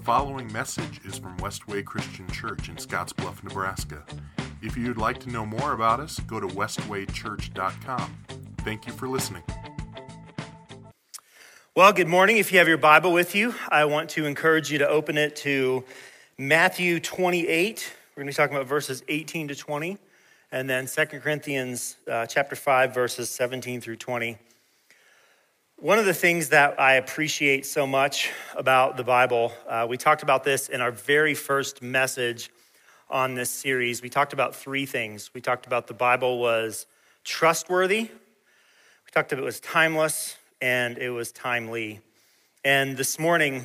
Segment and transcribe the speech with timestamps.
[0.00, 4.02] The following message is from Westway Christian Church in Scottsbluff, Nebraska.
[4.62, 8.16] If you'd like to know more about us, go to westwaychurch.com.
[8.60, 9.42] Thank you for listening.
[11.76, 12.38] Well, good morning.
[12.38, 15.36] If you have your Bible with you, I want to encourage you to open it
[15.36, 15.84] to
[16.38, 17.92] Matthew 28.
[18.16, 19.98] We're going to be talking about verses 18 to 20,
[20.50, 24.38] and then 2 Corinthians uh, chapter 5, verses 17 through 20.
[25.80, 30.22] One of the things that I appreciate so much about the Bible, uh, we talked
[30.22, 32.50] about this in our very first message
[33.08, 34.02] on this series.
[34.02, 35.30] We talked about three things.
[35.32, 36.84] We talked about the Bible was
[37.24, 42.02] trustworthy, we talked about it was timeless, and it was timely.
[42.62, 43.64] And this morning,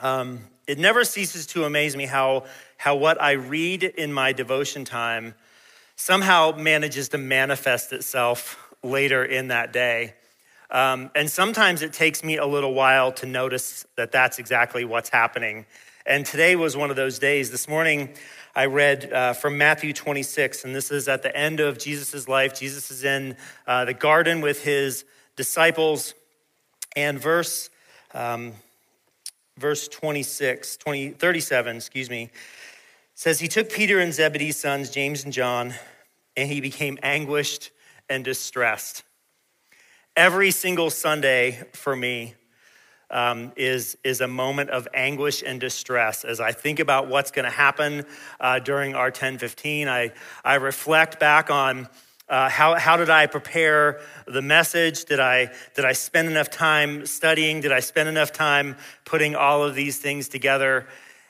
[0.00, 2.44] um, it never ceases to amaze me how,
[2.78, 5.34] how what I read in my devotion time
[5.96, 10.14] somehow manages to manifest itself later in that day.
[10.72, 15.10] Um, and sometimes it takes me a little while to notice that that's exactly what's
[15.10, 15.66] happening.
[16.06, 17.50] And today was one of those days.
[17.50, 18.08] This morning,
[18.56, 22.58] I read uh, from Matthew 26, and this is at the end of Jesus' life.
[22.58, 25.04] Jesus is in uh, the garden with his
[25.36, 26.14] disciples,
[26.96, 27.68] and verse,
[28.14, 28.52] um,
[29.58, 32.30] verse 26, 20, 37, excuse me,
[33.14, 35.74] says, He took Peter and Zebedee's sons, James and John,
[36.34, 37.70] and he became anguished
[38.08, 39.04] and distressed
[40.16, 42.34] every single Sunday for me
[43.10, 46.24] um, is, is a moment of anguish and distress.
[46.24, 48.04] As I think about what's going to happen
[48.40, 50.12] uh, during our 1015, I,
[50.44, 51.88] I reflect back on
[52.28, 55.04] uh, how, how did I prepare the message?
[55.04, 57.60] Did I, did I spend enough time studying?
[57.60, 60.86] Did I spend enough time putting all of these things together?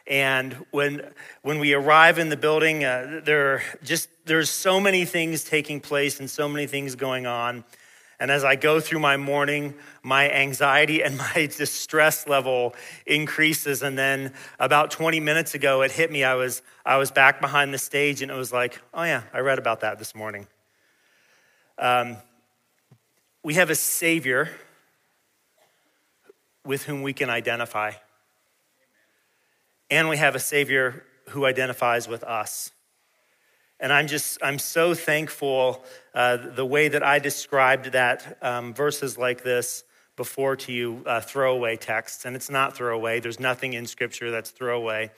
[0.06, 1.10] And when,
[1.42, 5.80] when we arrive in the building, uh, there are just, there's so many things taking
[5.80, 7.64] place and so many things going on.
[8.20, 12.74] And as I go through my morning, my anxiety and my distress level
[13.06, 13.82] increases.
[13.82, 16.24] And then about 20 minutes ago, it hit me.
[16.24, 19.40] I was, I was back behind the stage and it was like, oh, yeah, I
[19.40, 20.46] read about that this morning.
[21.78, 22.16] Um,
[23.42, 24.50] we have a Savior
[26.64, 27.92] with whom we can identify.
[29.90, 32.70] And we have a Savior who identifies with us.
[33.82, 35.84] And I'm just, I'm so thankful
[36.14, 39.82] uh, the way that I described that um, verses like this
[40.14, 42.24] before to you, uh, throwaway texts.
[42.24, 45.10] And it's not throwaway, there's nothing in Scripture that's throwaway.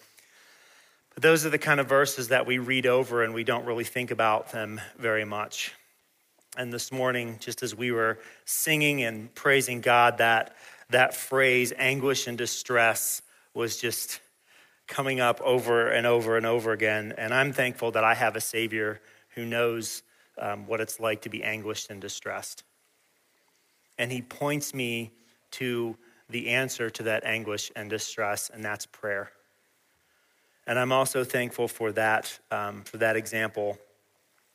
[1.13, 3.85] But those are the kind of verses that we read over and we don't really
[3.85, 5.75] think about them very much.
[6.57, 10.57] And this morning, just as we were singing and praising God, that,
[10.89, 13.21] that phrase, anguish and distress,
[13.53, 14.21] was just
[14.87, 17.15] coming up over and over and over again.
[17.17, 19.01] And I'm thankful that I have a Savior
[19.35, 20.03] who knows
[20.39, 22.65] um, what it's like to be anguished and distressed.
[23.99, 25.13] And He points me
[25.53, 25.97] to
[26.29, 29.31] the answer to that anguish and distress, and that's prayer.
[30.67, 33.79] And I'm also thankful for that, um, for that example.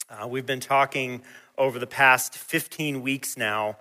[0.10, 1.22] Uh, we've been talking
[1.58, 3.78] over the past 15 weeks now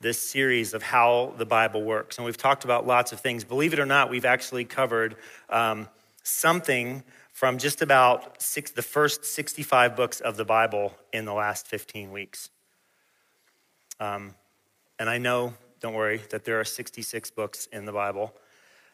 [0.00, 2.16] this series of how the Bible works.
[2.16, 3.44] And we've talked about lots of things.
[3.44, 5.16] Believe it or not, we've actually covered
[5.50, 5.88] um,
[6.22, 7.02] something
[7.32, 12.12] from just about six, the first 65 books of the Bible in the last 15
[12.12, 12.50] weeks.
[13.98, 14.34] Um,
[14.98, 18.34] and I know, don't worry, that there are 66 books in the Bible.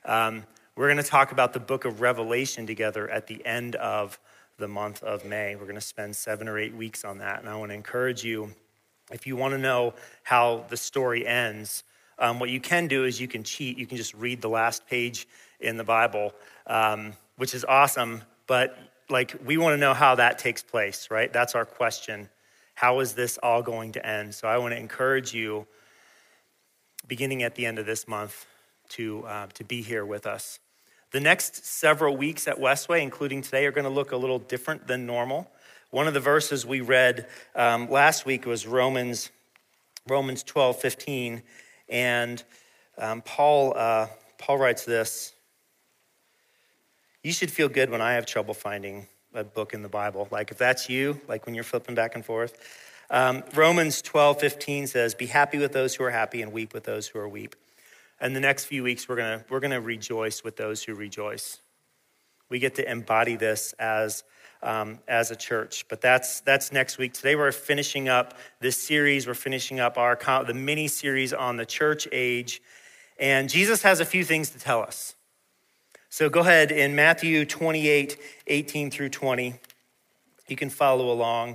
[0.04, 0.44] Um,
[0.74, 4.18] we're going to talk about the book of Revelation together at the end of
[4.58, 5.54] the month of May.
[5.54, 7.40] We're going to spend seven or eight weeks on that.
[7.40, 8.52] And I want to encourage you
[9.10, 11.84] if you want to know how the story ends,
[12.18, 13.78] um, what you can do is you can cheat.
[13.78, 15.28] You can just read the last page
[15.60, 16.32] in the Bible,
[16.66, 18.22] um, which is awesome.
[18.46, 18.78] But
[19.08, 21.32] like, we want to know how that takes place, right?
[21.32, 22.28] That's our question.
[22.74, 24.34] How is this all going to end?
[24.34, 25.66] So I want to encourage you,
[27.06, 28.46] beginning at the end of this month,
[28.90, 30.58] to, uh, to be here with us.
[31.12, 34.86] The next several weeks at Westway, including today, are going to look a little different
[34.86, 35.50] than normal.
[35.90, 39.30] One of the verses we read um, last week was Romans,
[40.08, 41.42] Romans 12, 15.
[41.88, 42.42] And
[42.98, 44.08] um, Paul, uh,
[44.38, 45.32] Paul writes this
[47.22, 50.26] You should feel good when I have trouble finding a book in the Bible.
[50.30, 52.58] Like if that's you, like when you're flipping back and forth.
[53.08, 56.82] Um, Romans 12, 15 says, Be happy with those who are happy and weep with
[56.82, 57.54] those who are weep.
[58.20, 61.60] And the next few weeks, we're going to we're gonna rejoice with those who rejoice.
[62.48, 64.24] We get to embody this as
[64.62, 65.86] um, as a church.
[65.88, 67.12] But that's that's next week.
[67.12, 69.26] Today we're finishing up this series.
[69.26, 72.62] We're finishing up our the mini series on the church age,
[73.18, 75.14] and Jesus has a few things to tell us.
[76.08, 79.54] So go ahead in Matthew 28, 18 through 20.
[80.48, 81.50] You can follow along.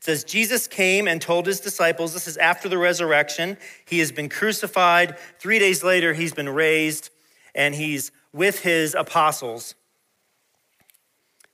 [0.00, 3.58] It says, Jesus came and told his disciples, this is after the resurrection.
[3.84, 5.18] He has been crucified.
[5.38, 7.10] Three days later, he's been raised,
[7.54, 9.74] and he's with his apostles.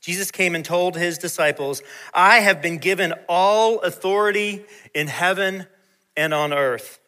[0.06, 1.82] Jesus came and told his disciples,
[2.14, 4.64] I have been given all authority
[4.94, 5.66] in heaven
[6.16, 7.00] and on earth.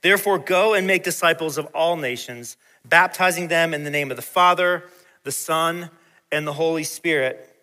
[0.00, 4.22] Therefore, go and make disciples of all nations, baptizing them in the name of the
[4.22, 4.84] Father,
[5.24, 5.90] the Son,
[6.32, 7.54] and the Holy Spirit.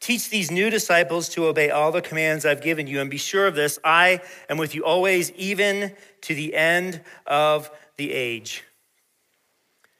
[0.00, 3.46] Teach these new disciples to obey all the commands I've given you, and be sure
[3.46, 8.64] of this I am with you always, even to the end of the age.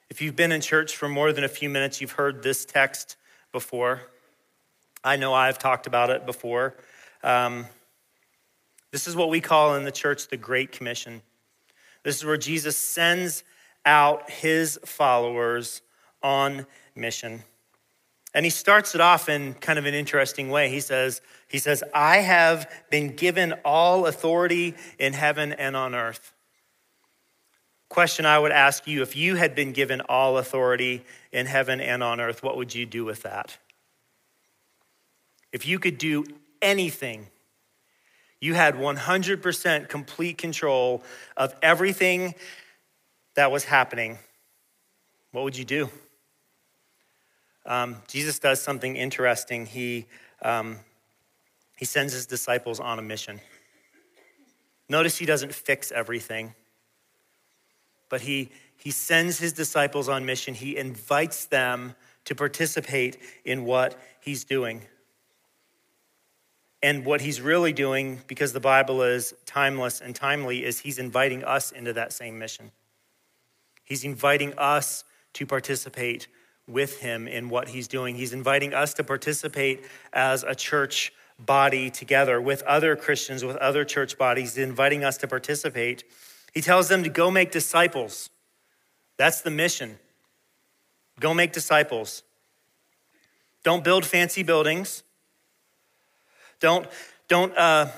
[0.09, 3.18] If you've been in church for more than a few minutes, you've heard this text
[3.53, 4.03] before.
[5.03, 6.75] I know I've talked about it before.
[7.23, 7.67] Um,
[8.91, 11.23] this is what we call in the church the Great Commission.
[12.03, 13.45] This is where Jesus sends
[13.85, 15.83] out his followers
[16.23, 17.43] on mission.
[18.35, 20.69] And he starts it off in kind of an interesting way.
[20.69, 26.35] He says, he says, I have been given all authority in heaven and on earth.
[27.89, 32.03] Question I would ask you if you had been given all authority in heaven and
[32.03, 33.57] on earth, what would you do with that?
[35.53, 36.25] If you could do
[36.61, 37.29] anything,
[38.41, 41.03] you had 100% complete control
[41.37, 42.35] of everything
[43.35, 44.19] that was happening,
[45.33, 45.89] what would you do?
[47.65, 49.67] Um, Jesus does something interesting.
[49.67, 50.07] He,
[50.43, 50.79] um,
[51.77, 53.41] he sends his disciples on a mission.
[54.89, 56.55] Notice he doesn't fix everything,
[58.09, 60.55] but he, he sends his disciples on mission.
[60.55, 61.95] He invites them
[62.25, 64.83] to participate in what he's doing.
[66.83, 71.43] And what he's really doing, because the Bible is timeless and timely, is he's inviting
[71.43, 72.71] us into that same mission.
[73.85, 75.05] He's inviting us
[75.35, 76.29] to participate
[76.69, 78.15] with him in what he's doing.
[78.15, 83.85] He's inviting us to participate as a church body together with other Christians, with other
[83.85, 86.05] church bodies, inviting us to participate.
[86.53, 88.31] He tells them to go make disciples.
[89.17, 89.99] That's the mission.
[91.21, 92.23] Go make disciples.
[93.65, 95.03] Don't build fancy buildings.
[96.61, 96.87] Don't,
[97.29, 97.89] don't, uh,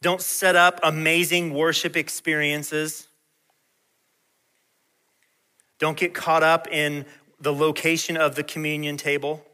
[0.00, 3.08] don't set up amazing worship experiences.
[5.78, 7.06] Don't get caught up in
[7.40, 9.44] the location of the communion table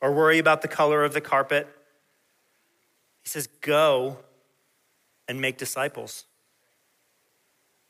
[0.00, 1.68] or worry about the color of the carpet.
[3.22, 4.18] He says, Go
[5.28, 6.24] and make disciples.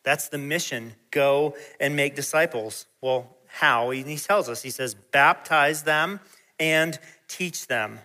[0.02, 0.94] That's the mission.
[1.10, 2.87] Go and make disciples.
[3.00, 3.90] Well, how?
[3.90, 6.20] He tells us, he says, baptize them
[6.58, 8.00] and teach them.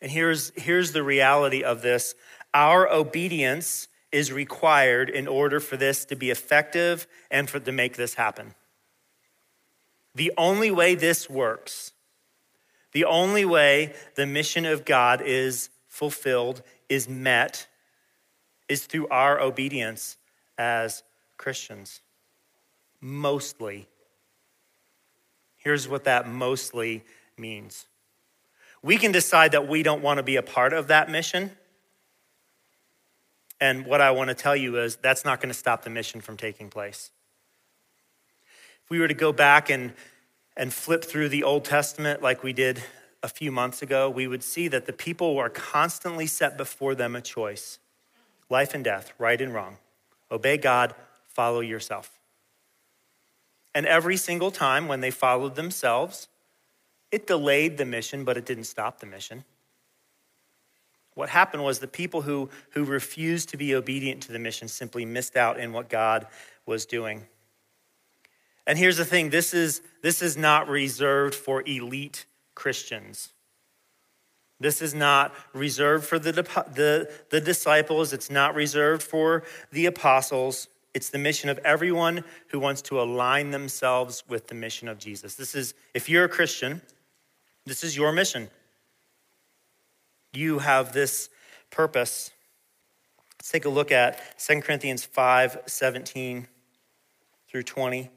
[0.00, 2.14] And here's, here's the reality of this
[2.54, 7.96] our obedience is required in order for this to be effective and for to make
[7.96, 8.54] this happen.
[10.14, 11.92] The only way this works,
[12.92, 17.66] the only way the mission of God is fulfilled, is met,
[18.68, 20.16] is through our obedience
[20.58, 21.02] as
[21.36, 22.00] Christians.
[23.00, 23.88] Mostly.
[25.56, 27.04] Here's what that mostly
[27.36, 27.86] means
[28.82, 31.50] we can decide that we don't want to be a part of that mission.
[33.60, 36.20] And what I want to tell you is that's not going to stop the mission
[36.20, 37.10] from taking place.
[38.84, 39.92] If we were to go back and,
[40.56, 42.80] and flip through the Old Testament like we did
[43.24, 47.16] a few months ago, we would see that the people were constantly set before them
[47.16, 47.80] a choice
[48.48, 49.78] life and death, right and wrong.
[50.30, 50.94] Obey God,
[51.28, 52.10] follow yourself.
[53.74, 56.28] And every single time when they followed themselves,
[57.12, 59.44] it delayed the mission, but it didn't stop the mission.
[61.14, 65.04] What happened was the people who, who refused to be obedient to the mission simply
[65.04, 66.26] missed out in what God
[66.66, 67.26] was doing.
[68.66, 73.32] And here's the thing this is, this is not reserved for elite Christians.
[74.58, 80.68] This is not reserved for the, the, the disciples, it's not reserved for the apostles.
[80.94, 85.34] It's the mission of everyone who wants to align themselves with the mission of Jesus.
[85.34, 86.80] This is, if you're a Christian,
[87.66, 88.48] this is your mission.
[90.32, 91.28] You have this
[91.70, 92.30] purpose.
[93.38, 96.48] Let's take a look at 2 Corinthians 5 17
[97.50, 98.10] through 20 It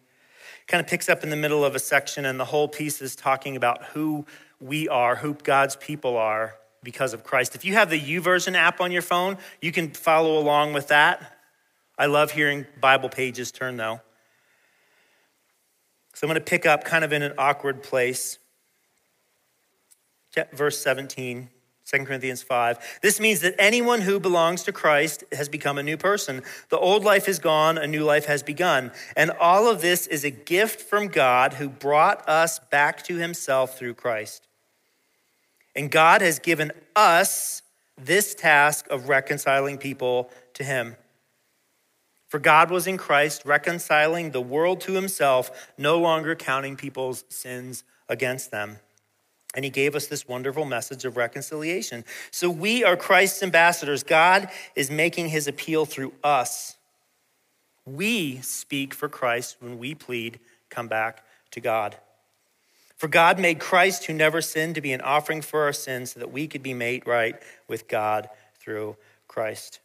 [0.67, 3.13] kind of picks up in the middle of a section, and the whole piece is
[3.13, 4.25] talking about who
[4.59, 7.55] we are, who God's people are because of Christ.
[7.55, 11.37] If you have the YouVersion app on your phone, you can follow along with that.
[11.97, 14.01] I love hearing Bible pages turn, though.
[16.13, 18.39] So I'm going to pick up kind of in an awkward place.
[20.53, 21.49] Verse 17.
[21.85, 22.99] 2 Corinthians 5.
[23.01, 26.43] This means that anyone who belongs to Christ has become a new person.
[26.69, 28.91] The old life is gone, a new life has begun.
[29.15, 33.75] And all of this is a gift from God who brought us back to himself
[33.77, 34.48] through Christ.
[35.79, 37.61] And God has given us
[37.97, 40.97] this task of reconciling people to him.
[42.27, 47.85] For God was in Christ, reconciling the world to himself, no longer counting people's sins
[48.09, 48.79] against them.
[49.55, 52.03] And he gave us this wonderful message of reconciliation.
[52.29, 54.03] So we are Christ's ambassadors.
[54.03, 56.75] God is making his appeal through us.
[57.85, 61.95] We speak for Christ when we plead, come back to God.
[62.99, 66.19] For God made Christ, who never sinned, to be an offering for our sins so
[66.19, 68.29] that we could be made right with God
[68.59, 69.79] through Christ.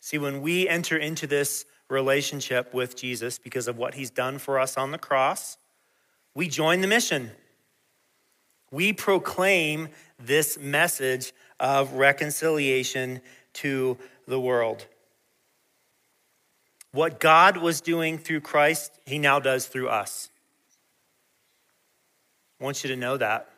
[0.00, 4.58] See, when we enter into this relationship with Jesus because of what he's done for
[4.58, 5.56] us on the cross,
[6.34, 7.30] we join the mission.
[8.72, 13.20] We proclaim this message of reconciliation
[13.52, 14.84] to the world.
[16.90, 20.29] What God was doing through Christ, he now does through us.
[22.60, 23.48] I want you to know that.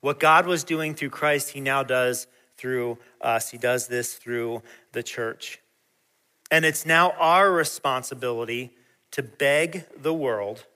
[0.00, 2.26] What God was doing through Christ, he now does
[2.56, 3.50] through us.
[3.50, 4.62] He does this through
[4.92, 5.60] the church.
[6.50, 8.72] And it's now our responsibility
[9.12, 10.66] to beg the world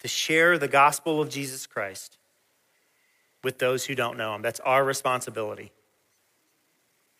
[0.00, 2.18] to share the gospel of Jesus Christ
[3.44, 4.42] with those who don't know him.
[4.42, 5.70] That's our responsibility.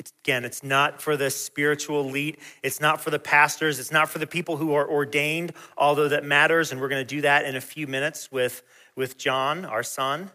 [0.02, 2.38] It's, again, it's not for the spiritual elite.
[2.62, 3.78] It's not for the pastors.
[3.78, 6.72] It's not for the people who are ordained, although that matters.
[6.72, 8.62] And we're going to do that in a few minutes with,
[8.96, 10.30] with John, our son.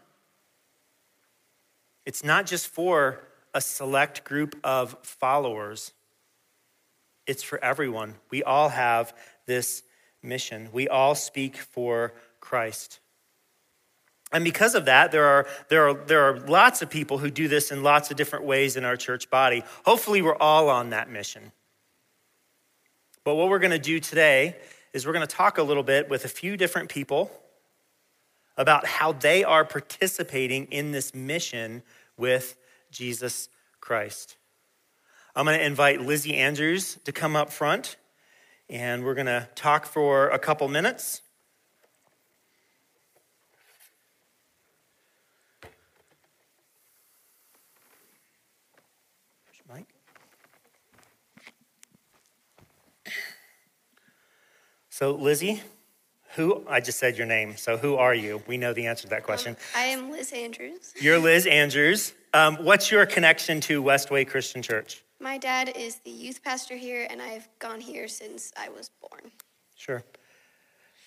[2.06, 3.20] It's not just for
[3.52, 5.92] a select group of followers
[7.28, 8.14] it's for everyone.
[8.30, 9.14] We all have
[9.46, 9.82] this
[10.22, 10.70] mission.
[10.72, 13.00] We all speak for Christ.
[14.30, 17.48] And because of that, there are, there, are, there are lots of people who do
[17.48, 19.62] this in lots of different ways in our church body.
[19.84, 21.52] Hopefully, we're all on that mission.
[23.24, 24.56] But what we're going to do today
[24.92, 27.30] is we're going to talk a little bit with a few different people
[28.56, 31.82] about how they are participating in this mission
[32.16, 32.56] with
[32.90, 33.48] Jesus
[33.80, 34.36] Christ.
[35.36, 37.96] I'm going to invite Lizzie Andrews to come up front,
[38.68, 41.22] and we're going to talk for a couple minutes.
[54.98, 55.62] So, Lizzie,
[56.34, 58.42] who, I just said your name, so who are you?
[58.48, 59.52] We know the answer to that question.
[59.52, 60.92] Um, I am Liz Andrews.
[61.00, 62.14] You're Liz Andrews.
[62.34, 65.04] Um, what's your connection to Westway Christian Church?
[65.20, 69.30] My dad is the youth pastor here, and I've gone here since I was born.
[69.76, 70.02] Sure.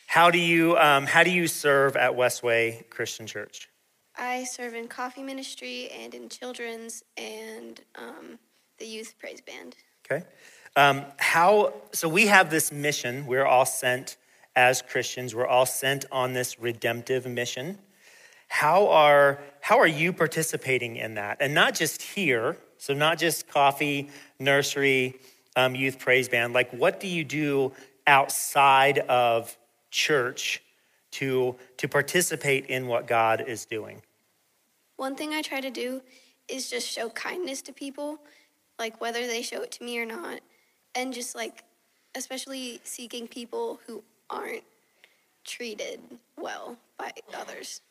[0.08, 3.68] How do you um, how do you serve at Westway Christian Church?
[4.16, 8.40] I serve in coffee ministry and in children's and um,
[8.78, 9.76] the youth praise band.
[10.10, 10.26] Okay.
[10.75, 12.08] Um, how so?
[12.08, 13.25] We have this mission.
[13.25, 14.18] We're all sent
[14.56, 15.36] as Christians.
[15.36, 17.78] We're all sent on this redemptive mission.
[18.48, 21.38] How are how are you participating in that?
[21.40, 24.10] And not just here so, not just coffee,
[24.40, 25.20] nursery,
[25.56, 26.54] um, youth praise band.
[26.54, 27.74] Like, what do you do
[28.08, 29.56] outside of
[29.92, 30.63] church
[31.12, 34.01] to, to participate in what God is doing?
[34.96, 36.01] One thing I try to do
[36.48, 38.18] is just show kindness to people,
[38.80, 40.40] like whether they show it to me or not,
[40.96, 41.64] and just like,
[42.16, 44.64] especially seeking people who aren't
[45.44, 46.00] treated
[46.38, 47.82] well by others.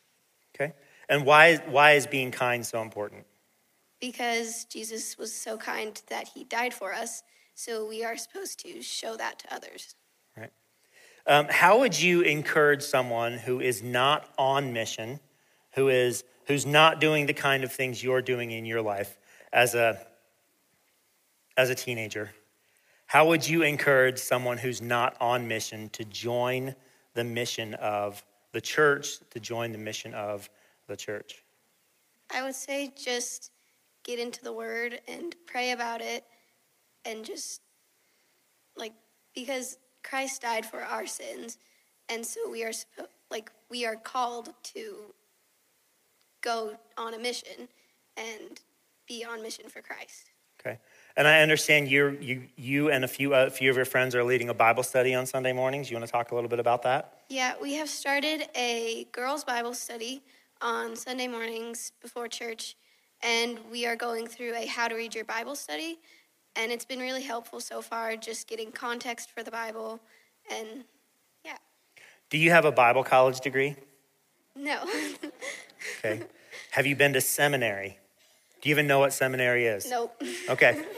[0.54, 0.72] Okay.
[1.08, 3.24] And why, why is being kind so important?
[4.00, 7.22] because Jesus was so kind that he died for us.
[7.54, 9.94] So we are supposed to show that to others.
[10.36, 10.50] Right.
[11.26, 15.20] Um, how would you encourage someone who is not on mission,
[15.74, 19.18] who is who's not doing the kind of things you're doing in your life
[19.52, 19.98] as a
[21.56, 22.30] as a teenager?
[23.10, 26.76] How would you encourage someone who's not on mission to join
[27.14, 30.48] the mission of the church, to join the mission of
[30.86, 31.42] the church?
[32.32, 33.50] I would say just
[34.04, 36.22] get into the word and pray about it
[37.04, 37.62] and just
[38.76, 38.92] like
[39.34, 41.58] because Christ died for our sins
[42.08, 42.72] and so we are
[43.28, 45.12] like we are called to
[46.42, 47.66] go on a mission
[48.16, 48.60] and
[49.08, 50.29] be on mission for Christ.
[51.16, 54.24] And I understand you you you and a few a few of your friends are
[54.24, 55.90] leading a Bible study on Sunday mornings.
[55.90, 57.22] You want to talk a little bit about that?
[57.28, 60.22] Yeah, we have started a girls Bible study
[60.60, 62.76] on Sunday mornings before church
[63.22, 65.98] and we are going through a How to Read Your Bible study.
[66.56, 70.00] And it's been really helpful so far, just getting context for the Bible.
[70.50, 70.84] And
[71.44, 71.58] yeah.
[72.28, 73.76] Do you have a Bible college degree?
[74.56, 74.82] No.
[75.98, 76.22] okay.
[76.72, 77.98] Have you been to seminary?
[78.60, 79.88] Do you even know what seminary is?
[79.90, 80.22] Nope.
[80.48, 80.84] Okay.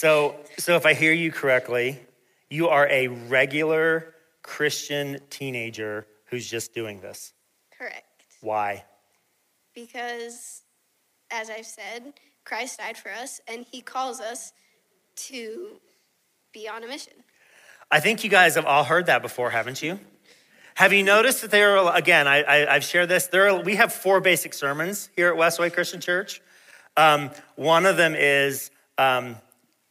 [0.00, 2.00] So, so if I hear you correctly,
[2.48, 7.34] you are a regular Christian teenager who's just doing this.
[7.76, 8.06] Correct.
[8.40, 8.84] Why?
[9.74, 10.62] Because
[11.30, 12.14] as I've said,
[12.46, 14.54] Christ died for us, and he calls us
[15.16, 15.80] to
[16.54, 17.12] be on a mission.
[17.90, 20.00] I think you guys have all heard that before, haven't you?
[20.74, 23.92] Have you noticed that there are, again, I, have shared this, there are, we have
[23.92, 26.40] four basic sermons here at Westway Christian Church.
[26.96, 29.36] Um, one of them is um,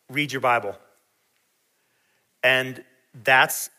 [0.10, 0.76] read your Bible.
[2.44, 2.84] And
[3.24, 3.70] that's,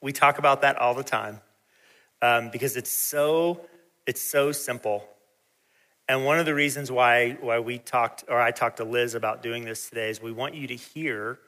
[0.00, 1.40] we talk about that all the time
[2.22, 3.60] um, because it's so,
[4.06, 5.04] it's so simple.
[6.08, 9.42] And one of the reasons why, why we talked, or I talked to Liz about
[9.42, 11.38] doing this today is we want you to hear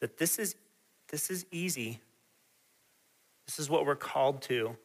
[0.00, 0.54] that this is,
[1.10, 2.00] this is easy.
[3.48, 4.76] This is what we're called to,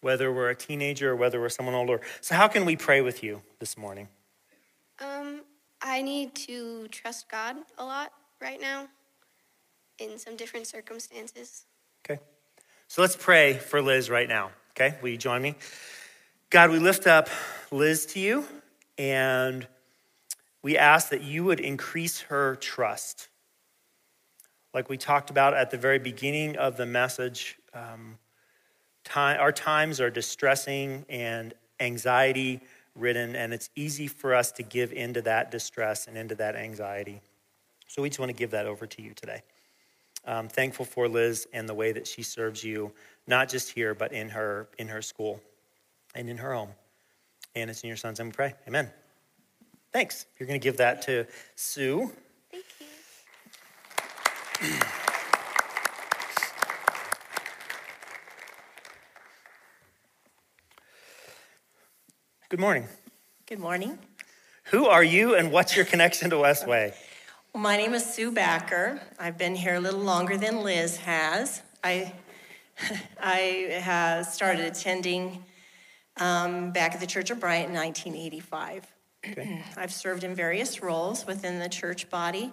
[0.00, 2.00] whether we're a teenager or whether we're someone older.
[2.22, 4.08] So, how can we pray with you this morning?
[4.98, 5.42] Um,
[5.82, 8.88] I need to trust God a lot right now
[9.98, 11.66] in some different circumstances.
[12.04, 12.20] Okay.
[12.88, 14.50] So let's pray for Liz right now.
[14.70, 14.96] Okay.
[15.02, 15.54] Will you join me?
[16.48, 17.28] God, we lift up
[17.70, 18.46] Liz to you
[18.98, 19.66] and
[20.62, 23.28] we ask that you would increase her trust.
[24.72, 28.18] Like we talked about at the very beginning of the message, um,
[29.04, 32.60] time, our times are distressing and anxiety
[32.94, 37.20] ridden, and it's easy for us to give into that distress and into that anxiety.
[37.88, 39.42] So we just want to give that over to you today.
[40.24, 42.92] I'm thankful for Liz and the way that she serves you,
[43.26, 45.40] not just here, but in her in her school
[46.14, 46.70] and in her home.
[47.56, 48.54] And it's in your son's name we pray.
[48.68, 48.90] Amen.
[49.92, 50.26] Thanks.
[50.38, 52.12] You're going to give that to Sue.
[62.50, 62.88] Good morning.
[63.46, 63.96] Good morning.
[64.72, 66.92] Who are you and what's your connection to Westway?
[67.54, 69.00] Well, my name is Sue Backer.
[69.20, 71.62] I've been here a little longer than Liz has.
[71.84, 72.12] I,
[73.20, 75.44] I started attending
[76.16, 78.84] um, back at the Church of Bryant in 1985.
[79.28, 79.64] Okay.
[79.76, 82.52] I've served in various roles within the church body,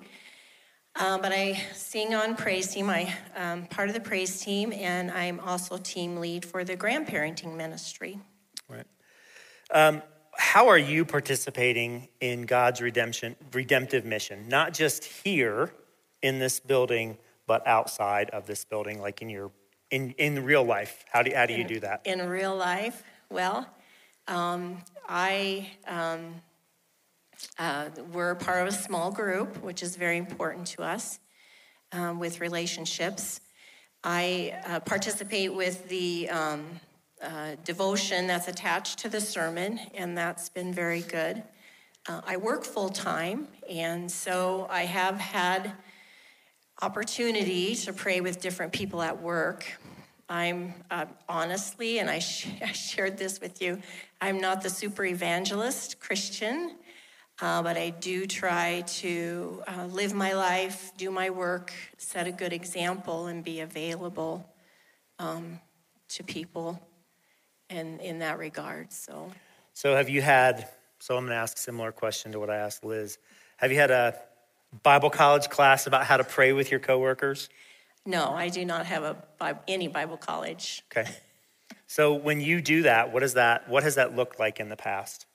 [0.96, 2.92] uh, but I sing on praise team.
[2.92, 7.58] I'm um, part of the praise team, and I'm also team lead for the grandparenting
[7.58, 8.19] ministry.
[9.71, 10.01] Um,
[10.38, 14.47] how are you participating in God's redemption, redemptive mission?
[14.47, 15.73] Not just here
[16.21, 19.51] in this building, but outside of this building, like in your
[19.89, 21.06] in, in real life.
[21.12, 22.01] How do, how do you do that?
[22.06, 23.67] In real life, well,
[24.27, 26.36] um, I um,
[27.58, 31.19] uh, we're part of a small group, which is very important to us
[31.91, 33.41] um, with relationships.
[34.03, 36.65] I uh, participate with the um,
[37.21, 41.43] uh, devotion that's attached to the sermon, and that's been very good.
[42.08, 45.73] Uh, I work full time, and so I have had
[46.82, 49.65] opportunity to pray with different people at work.
[50.30, 53.82] I'm uh, honestly, and I, sh- I, shared this with you,
[54.21, 56.75] I'm not the super evangelist Christian,
[57.41, 62.32] uh, but I do try to uh, live my life, do my work, set a
[62.32, 64.47] good example, and be available
[65.17, 65.60] um,
[66.10, 66.80] to people
[67.69, 68.91] in, in that regard.
[68.91, 69.32] So,
[69.73, 70.67] so have you had?
[70.99, 73.17] So I'm going to ask a similar question to what I asked Liz.
[73.58, 74.15] Have you had a
[74.84, 77.49] Bible college class about how to pray with your coworkers?
[78.06, 80.84] No, I do not have a any Bible college.
[80.91, 81.10] Okay.
[81.88, 83.69] So when you do that, what is that?
[83.69, 85.25] What has that looked like in the past?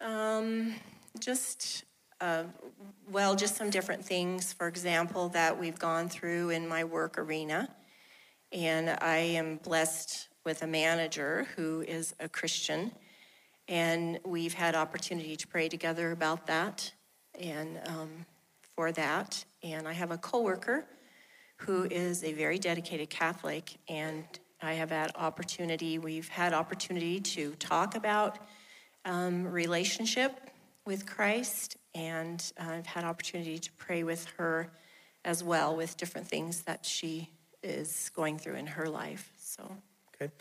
[0.00, 0.74] Um,
[1.18, 1.84] just
[2.20, 2.44] uh,
[3.10, 4.52] well, just some different things.
[4.52, 7.68] For example, that we've gone through in my work arena.
[8.52, 12.92] And I am blessed with a manager who is a Christian.
[13.66, 16.92] And we've had opportunity to pray together about that
[17.38, 18.26] and um,
[18.76, 19.44] for that.
[19.62, 20.84] And I have a coworker
[21.56, 24.24] who is a very dedicated Catholic, and
[24.60, 25.98] I have had opportunity.
[25.98, 28.38] We've had opportunity to talk about
[29.04, 30.50] um, relationship
[30.84, 34.72] with Christ, and I've had opportunity to pray with her
[35.24, 37.28] as well with different things that she
[37.62, 39.32] is going through in her life.
[39.38, 39.70] So.
[40.14, 40.32] Okay.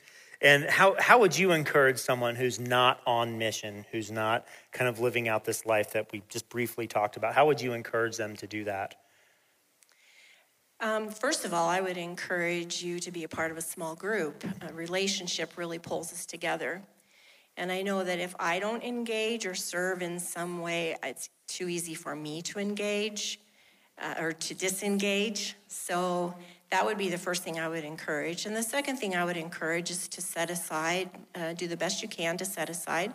[0.42, 5.00] And how, how would you encourage someone who's not on mission, who's not kind of
[5.00, 7.36] living out this life that we just briefly talked about?
[7.36, 8.96] How would you encourage them to do that?
[10.80, 13.94] Um, first of all, I would encourage you to be a part of a small
[13.94, 14.44] group.
[14.68, 16.82] A relationship really pulls us together.
[17.56, 21.70] And I know that if I don't engage or serve in some way, it's too
[21.70, 23.40] easy for me to engage
[24.02, 25.56] uh, or to disengage.
[25.68, 26.34] So
[26.72, 28.46] that would be the first thing I would encourage.
[28.46, 32.02] And the second thing I would encourage is to set aside, uh, do the best
[32.02, 33.14] you can to set aside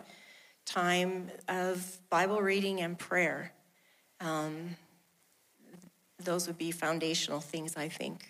[0.65, 3.53] time of Bible reading and prayer.
[4.19, 4.75] Um,
[6.19, 8.27] those would be foundational things, I think.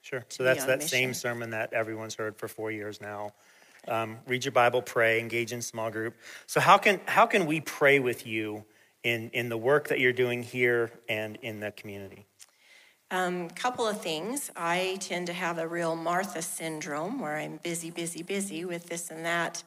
[0.00, 0.24] Sure.
[0.28, 0.88] So that's that mission.
[0.88, 3.32] same sermon that everyone's heard for four years now.
[3.88, 6.14] Um, read your Bible, pray, engage in small group.
[6.46, 8.64] So how can how can we pray with you
[9.02, 12.26] in, in the work that you're doing here and in the community?
[13.12, 14.50] Um, couple of things.
[14.56, 19.10] I tend to have a real Martha syndrome where I'm busy, busy, busy with this
[19.10, 19.62] and that.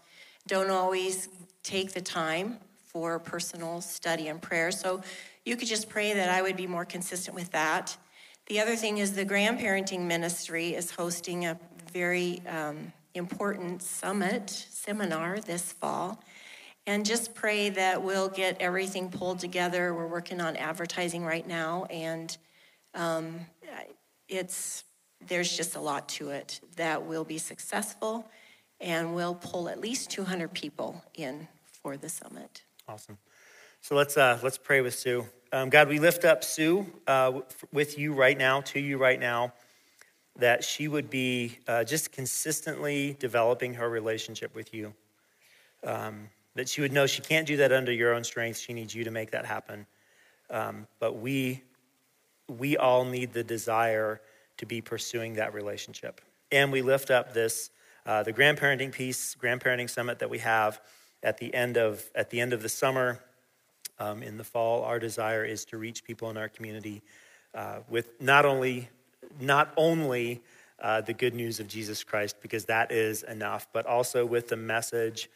[0.48, 1.30] Don't always
[1.62, 4.72] take the time for personal study and prayer.
[4.72, 5.04] So
[5.46, 7.96] you could just pray that I would be more consistent with that.
[8.48, 11.60] The other thing is the grandparenting ministry is hosting a
[11.94, 16.20] very um, important summit seminar this fall.
[16.88, 19.94] And just pray that we'll get everything pulled together.
[19.94, 22.36] We're working on advertising right now, and
[22.96, 23.42] um,
[24.28, 24.84] it's
[25.28, 28.30] there's just a lot to it that will be successful,
[28.80, 31.48] and we'll pull at least 200 people in
[31.82, 32.64] for the summit.
[32.88, 33.18] Awesome.
[33.82, 35.26] So let's uh, let's pray with Sue.
[35.52, 39.54] Um, God, we lift up Sue uh, with you right now, to you right now,
[40.38, 44.94] that she would be uh, just consistently developing her relationship with you.
[45.84, 48.58] Um, that she would know she can't do that under your own strength.
[48.60, 49.86] She needs you to make that happen.
[50.50, 51.64] Um, but we
[52.48, 54.22] we all need the desire
[54.58, 56.22] to be pursuing that relationship.
[56.52, 57.72] And we lift up this,
[58.06, 60.80] uh, the grandparenting piece, grandparenting summit that we have
[61.24, 63.20] at the end of, at the, end of the summer.
[64.00, 67.02] Um, in the fall, our desire is to reach people in our community
[67.54, 68.90] uh, with not only,
[69.40, 70.42] not only
[70.80, 74.58] uh, the good news of Jesus Christ, because that is enough, but also with the
[74.58, 75.30] message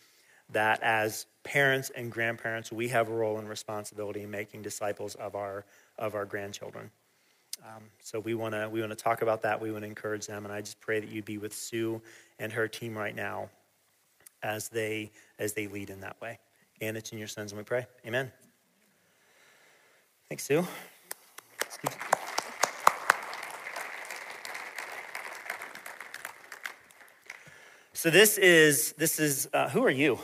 [0.52, 5.36] that as parents and grandparents, we have a role and responsibility in making disciples of
[5.36, 5.66] our,
[5.98, 6.92] of our grandchildren.
[7.64, 9.60] Um, so we want to we want to talk about that.
[9.60, 12.02] We want to encourage them, and I just pray that you'd be with Sue
[12.40, 13.50] and her team right now
[14.42, 16.40] as they as they lead in that way.
[16.82, 17.86] And it's in your sons, and we pray.
[18.06, 18.32] Amen.
[20.30, 20.66] Thanks, Sue.
[27.94, 30.20] So this is this is uh, who are you?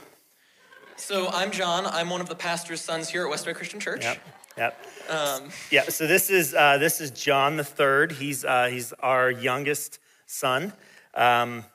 [0.96, 1.86] So I'm John.
[1.86, 4.04] I'm one of the pastor's sons here at Westway Christian Church.
[4.04, 4.22] Yep.
[4.58, 4.86] Yep.
[5.10, 5.84] Um, yeah.
[5.84, 8.14] So this is uh, this is John the third.
[8.14, 10.74] He's uh, he's our youngest son.
[11.14, 11.66] Um,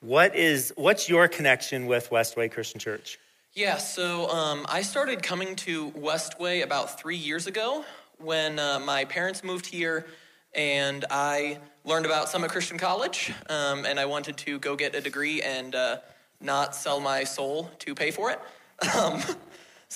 [0.00, 3.18] what is what's your connection with Westway Christian Church?
[3.54, 3.78] Yeah.
[3.78, 7.84] So um, I started coming to Westway about three years ago
[8.18, 10.06] when uh, my parents moved here,
[10.54, 15.00] and I learned about Summit Christian College, um, and I wanted to go get a
[15.00, 15.98] degree and uh,
[16.40, 18.40] not sell my soul to pay for it.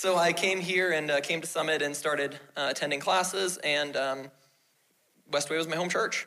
[0.01, 3.95] So I came here and uh, came to Summit and started uh, attending classes, and
[3.99, 4.31] um,
[5.31, 6.27] Westway was my home church.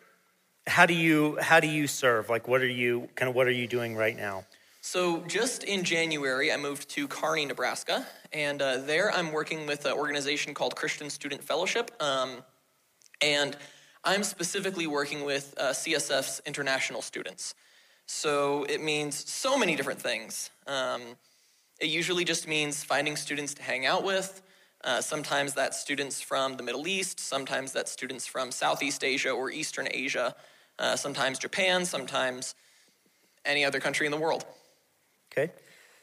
[0.68, 2.30] How do you how do you serve?
[2.30, 4.46] Like, what are you kind of what are you doing right now?
[4.82, 9.88] So just in January, I moved to Kearney, Nebraska, and uh, there I'm working with
[9.88, 12.44] an organization called Christian Student Fellowship, um,
[13.22, 13.58] and
[14.04, 17.56] I'm specifically working with uh, CSF's international students.
[18.06, 20.52] So it means so many different things.
[20.68, 21.16] Um,
[21.80, 24.42] it usually just means finding students to hang out with.
[24.84, 29.50] Uh, sometimes that's students from the Middle East, sometimes that's students from Southeast Asia or
[29.50, 30.36] Eastern Asia,
[30.78, 32.56] uh, sometimes Japan, sometimes
[33.46, 34.46] any other country in the world.
[35.32, 35.52] Okay.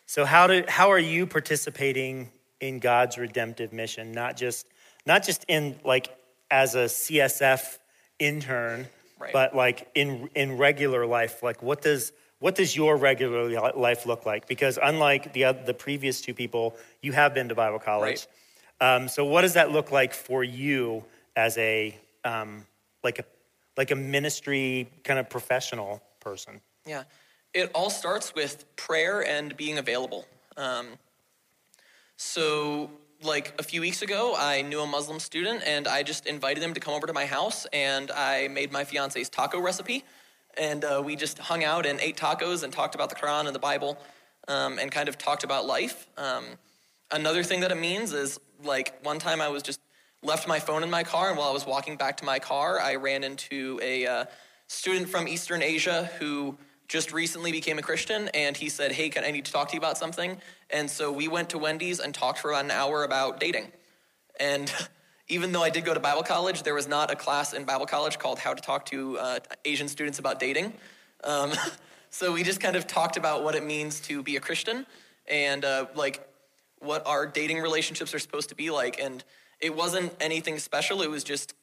[0.07, 2.31] So how do how are you participating
[2.61, 4.13] in God's redemptive mission?
[4.13, 4.67] Not just
[5.07, 6.09] not just in like
[6.51, 7.79] as a CSF
[8.19, 9.33] intern, right.
[9.33, 11.43] but like in in regular life.
[11.43, 14.49] Like what does what does your regular life look like?
[14.49, 18.27] Because unlike the, the previous two people, you have been to Bible college.
[18.81, 18.97] Right.
[18.97, 21.05] Um, so what does that look like for you
[21.37, 22.65] as a, um,
[23.05, 23.25] like a,
[23.77, 26.61] like a ministry kind of professional person?
[26.87, 27.05] Yeah,
[27.53, 30.27] it all starts with prayer and being available.
[30.57, 30.87] Um,
[32.17, 32.91] so
[33.23, 36.73] like a few weeks ago, I knew a Muslim student and I just invited him
[36.73, 40.05] to come over to my house and I made my fiance's taco recipe
[40.59, 43.55] and uh, we just hung out and ate tacos and talked about the Quran and
[43.55, 43.99] the Bible
[44.49, 46.07] um, and kind of talked about life.
[46.17, 46.45] Um,
[47.11, 49.81] another thing that it means is like one time I was just
[50.23, 52.81] left my phone in my car, and while I was walking back to my car,
[52.81, 54.25] I ran into a uh,
[54.67, 56.59] student from Eastern Asia who
[56.89, 59.75] just recently became a Christian, and he said, "Hey, can I need to talk to
[59.75, 60.37] you about something?"
[60.71, 63.73] And so we went to Wendy's and talked for about an hour about dating,
[64.39, 64.73] and.
[65.31, 67.87] even though I did go to Bible college, there was not a class in Bible
[67.87, 70.73] college called How to Talk to uh, Asian Students About Dating.
[71.23, 71.53] Um,
[72.11, 74.85] so we just kind of talked about what it means to be a Christian
[75.29, 76.27] and uh, like
[76.81, 79.01] what our dating relationships are supposed to be like.
[79.01, 79.23] And
[79.61, 81.55] it wasn't anything special, it was just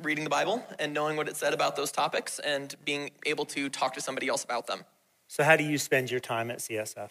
[0.00, 3.68] reading the Bible and knowing what it said about those topics and being able to
[3.68, 4.84] talk to somebody else about them.
[5.26, 7.10] So, how do you spend your time at CSF?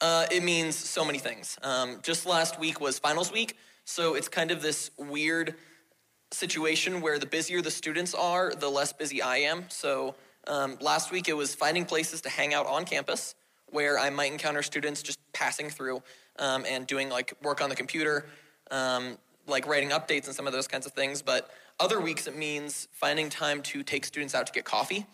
[0.00, 1.58] Uh, it means so many things.
[1.62, 3.56] Um, just last week was finals week.
[3.86, 5.54] So it's kind of this weird
[6.30, 9.64] situation where the busier the students are, the less busy I am.
[9.70, 13.34] So um, last week it was finding places to hang out on campus
[13.70, 16.02] where I might encounter students just passing through
[16.38, 18.26] um, and doing like work on the computer.
[18.70, 21.22] um, like writing updates and some of those kinds of things.
[21.22, 25.06] But other weeks, it means finding time to take students out to get coffee.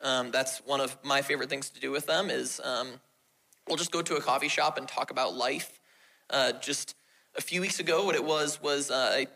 [0.00, 2.88] Um, that's one of my favorite things to do with them is um,
[3.66, 5.80] we'll just go to a coffee shop and talk about life.
[6.30, 6.95] Uh, just
[7.36, 9.26] a few weeks ago, what it was was uh, I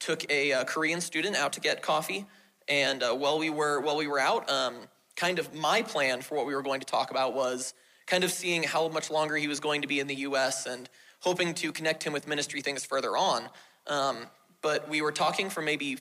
[0.00, 2.26] took a, uh, Korean student out to get coffee,
[2.68, 4.74] and uh, while we were while we were out, um,
[5.16, 7.74] kind of my plan for what we were going to talk about was
[8.06, 10.66] kind of seeing how much longer he was going to be in the U.S.
[10.66, 10.88] and
[11.20, 13.48] hoping to connect him with ministry things further on.
[13.86, 14.26] Um,
[14.62, 15.98] but we were talking for maybe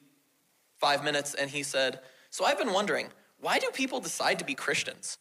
[0.79, 3.09] five minutes, and he said, "So I've been wondering."
[3.43, 5.17] why do people decide to be Christians?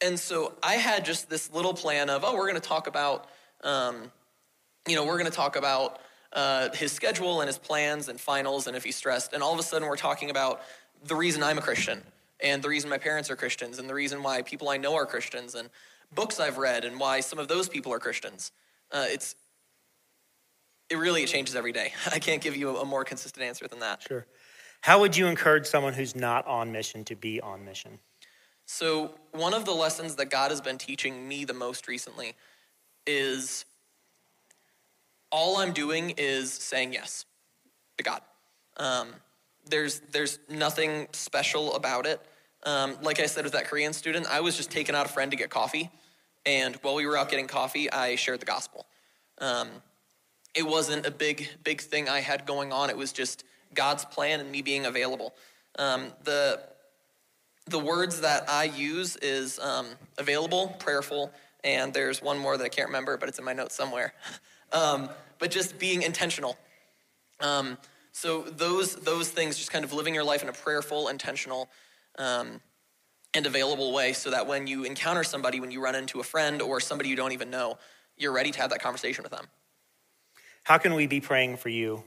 [0.00, 3.26] And so I had just this little plan of, oh, we're going to talk about,
[3.64, 4.12] um,
[4.86, 6.00] you know, we're going to talk about
[6.32, 9.32] uh, his schedule and his plans and finals and if he's stressed.
[9.32, 10.62] And all of a sudden, we're talking about
[11.04, 12.02] the reason I'm a Christian
[12.40, 15.06] and the reason my parents are Christians and the reason why people I know are
[15.06, 15.70] Christians and
[16.14, 18.52] books I've read and why some of those people are Christians.
[18.92, 19.34] Uh, it's
[20.88, 21.92] it really it changes every day.
[22.12, 24.02] I can't give you a more consistent answer than that.
[24.02, 24.26] Sure.
[24.82, 27.98] How would you encourage someone who's not on mission to be on mission?
[28.66, 32.34] So, one of the lessons that God has been teaching me the most recently
[33.06, 33.64] is
[35.36, 37.26] all I'm doing is saying yes
[37.98, 38.22] to God.
[38.78, 39.08] Um,
[39.68, 42.22] there's, there's nothing special about it.
[42.62, 45.30] Um, like I said with that Korean student, I was just taking out a friend
[45.32, 45.90] to get coffee.
[46.46, 48.86] And while we were out getting coffee, I shared the gospel.
[49.36, 49.68] Um,
[50.54, 52.88] it wasn't a big, big thing I had going on.
[52.88, 53.44] It was just
[53.74, 55.34] God's plan and me being available.
[55.78, 56.62] Um, the
[57.68, 59.86] the words that I use is um,
[60.18, 61.32] available, prayerful,
[61.64, 64.14] and there's one more that I can't remember, but it's in my notes somewhere.
[65.38, 66.56] but just being intentional.
[67.40, 67.78] Um,
[68.12, 71.68] so those those things, just kind of living your life in a prayerful, intentional,
[72.18, 72.60] um,
[73.34, 76.62] and available way, so that when you encounter somebody, when you run into a friend
[76.62, 77.78] or somebody you don't even know,
[78.16, 79.46] you're ready to have that conversation with them.
[80.64, 82.02] How can we be praying for you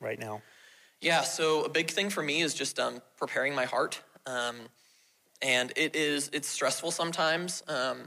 [0.00, 0.42] right now?
[1.00, 4.00] Yeah, so a big thing for me is just um, preparing my heart.
[4.24, 4.56] Um,
[5.42, 7.62] and it is, it's stressful sometimes.
[7.68, 8.04] Um,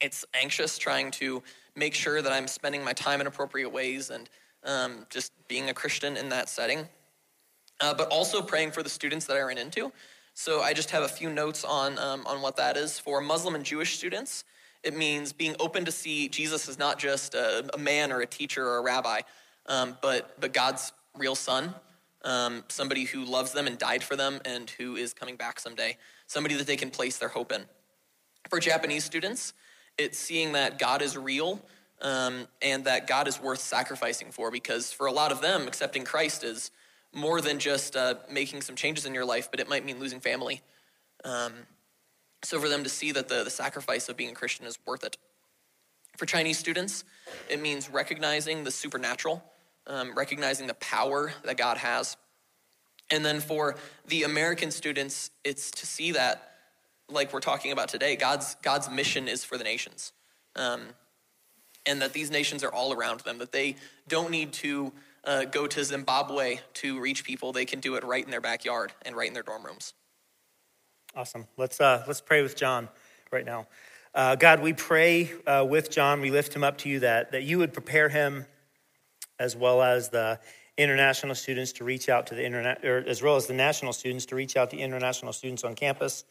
[0.00, 1.42] it's anxious trying to
[1.76, 4.28] make sure that I'm spending my time in appropriate ways and
[4.64, 6.88] um, just being a Christian in that setting.
[7.80, 9.92] Uh, but also praying for the students that I ran into.
[10.34, 12.98] So I just have a few notes on, um, on what that is.
[12.98, 14.44] For Muslim and Jewish students,
[14.82, 18.26] it means being open to see Jesus as not just a, a man or a
[18.26, 19.20] teacher or a rabbi,
[19.66, 21.74] um, but, but God's real son
[22.24, 25.96] um, somebody who loves them and died for them and who is coming back someday,
[26.26, 27.62] somebody that they can place their hope in.
[28.48, 29.52] For Japanese students,
[29.98, 31.62] it's seeing that God is real
[32.02, 36.04] um, and that God is worth sacrificing for because for a lot of them, accepting
[36.04, 36.70] Christ is
[37.12, 40.20] more than just uh, making some changes in your life, but it might mean losing
[40.20, 40.62] family.
[41.24, 41.52] Um,
[42.42, 45.04] so for them to see that the, the sacrifice of being a Christian is worth
[45.04, 45.16] it.
[46.16, 47.04] For Chinese students,
[47.48, 49.42] it means recognizing the supernatural
[49.86, 52.16] um, recognizing the power that God has.
[53.10, 53.76] And then for
[54.08, 56.53] the American students, it's to see that,
[57.14, 60.12] like we're talking about today, God's, God's mission is for the nations.
[60.56, 60.82] Um,
[61.86, 63.76] and that these nations are all around them, that they
[64.08, 64.92] don't need to
[65.24, 67.52] uh, go to Zimbabwe to reach people.
[67.52, 69.94] They can do it right in their backyard and right in their dorm rooms.
[71.14, 71.46] Awesome.
[71.56, 72.88] Let's, uh, let's pray with John
[73.30, 73.66] right now.
[74.14, 77.42] Uh, God, we pray uh, with John, we lift him up to you that, that
[77.42, 78.46] you would prepare him
[79.38, 80.38] as well as the
[80.76, 84.26] international students to reach out to the internet, or as well as the national students
[84.26, 86.24] to reach out to international students on campus.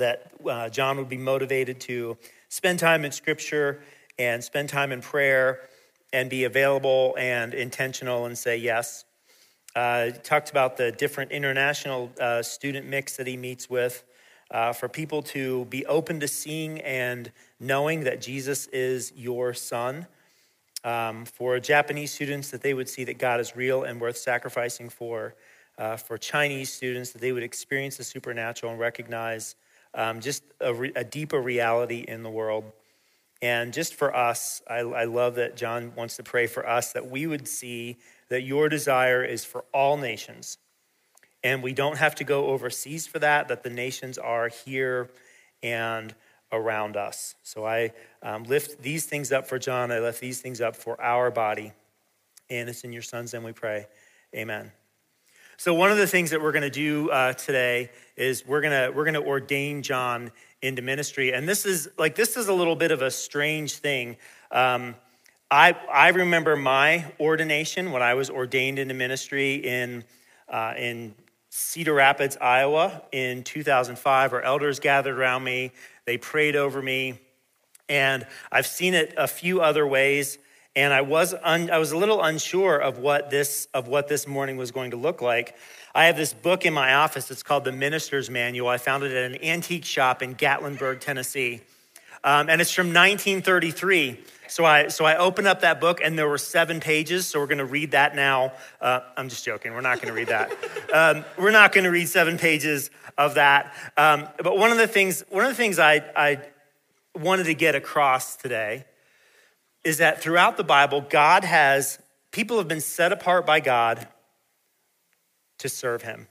[0.00, 2.16] That uh, John would be motivated to
[2.48, 3.80] spend time in Scripture
[4.18, 5.60] and spend time in prayer
[6.12, 9.04] and be available and intentional and say yes.
[9.76, 14.04] Uh, talked about the different international uh, student mix that he meets with.
[14.50, 20.08] Uh, for people to be open to seeing and knowing that Jesus is your son
[20.82, 24.88] um, for Japanese students that they would see that God is real and worth sacrificing
[24.88, 25.34] for.
[25.78, 29.54] Uh, for Chinese students that they would experience the supernatural and recognize
[29.94, 32.64] um, just a, re- a, deeper reality in the world.
[33.42, 37.10] And just for us, I, I love that John wants to pray for us that
[37.10, 37.96] we would see
[38.28, 40.58] that your desire is for all nations.
[41.42, 45.08] And we don't have to go overseas for that, that the nations are here
[45.62, 46.14] and
[46.52, 47.34] around us.
[47.42, 49.90] So I um, lift these things up for John.
[49.90, 51.72] I lift these things up for our body.
[52.50, 53.86] And it's in your son's name we pray.
[54.34, 54.72] Amen.
[55.60, 58.72] So one of the things that we're going to do uh, today is we're going
[58.72, 62.54] to we're going to ordain John into ministry, and this is like this is a
[62.54, 64.16] little bit of a strange thing.
[64.50, 64.94] Um,
[65.50, 70.04] I I remember my ordination when I was ordained into ministry in
[70.48, 71.14] uh, in
[71.50, 74.32] Cedar Rapids, Iowa, in 2005.
[74.32, 75.72] Our elders gathered around me.
[76.06, 77.20] They prayed over me.
[77.86, 80.38] And I've seen it a few other ways.
[80.76, 84.26] And I was un, I was a little unsure of what this of what this
[84.26, 85.56] morning was going to look like.
[85.94, 87.30] I have this book in my office.
[87.30, 88.68] It's called the Minister's Manual.
[88.68, 91.62] I found it at an antique shop in Gatlinburg, Tennessee,
[92.22, 94.20] um, and it's from 1933.
[94.46, 97.26] So I so I opened up that book, and there were seven pages.
[97.26, 98.52] So we're going to read that now.
[98.80, 99.74] Uh, I'm just joking.
[99.74, 100.52] We're not going to read that.
[100.90, 103.72] Um, we're not going to read seven pages of that.
[103.96, 106.40] Um, but one of the things one of the things I I
[107.14, 108.86] wanted to get across today
[109.84, 111.98] is that throughout the Bible, God has,
[112.30, 114.08] people have been set apart by God
[115.58, 116.28] to serve him.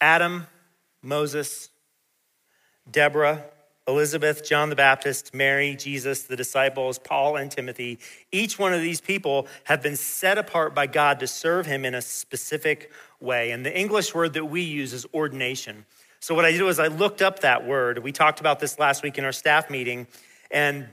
[0.00, 0.46] Adam,
[1.02, 1.70] Moses,
[2.90, 3.44] Deborah,
[3.88, 8.00] Elizabeth, John the Baptist, Mary, Jesus, the disciples, Paul, and Timothy,
[8.32, 11.94] each one of these people have been set apart by God to serve him in
[11.94, 13.52] a specific way.
[13.52, 15.86] And the English word that we use is ordination.
[16.18, 17.98] So, what I did was I looked up that word.
[18.02, 20.08] We talked about this last week in our staff meeting,
[20.50, 20.88] and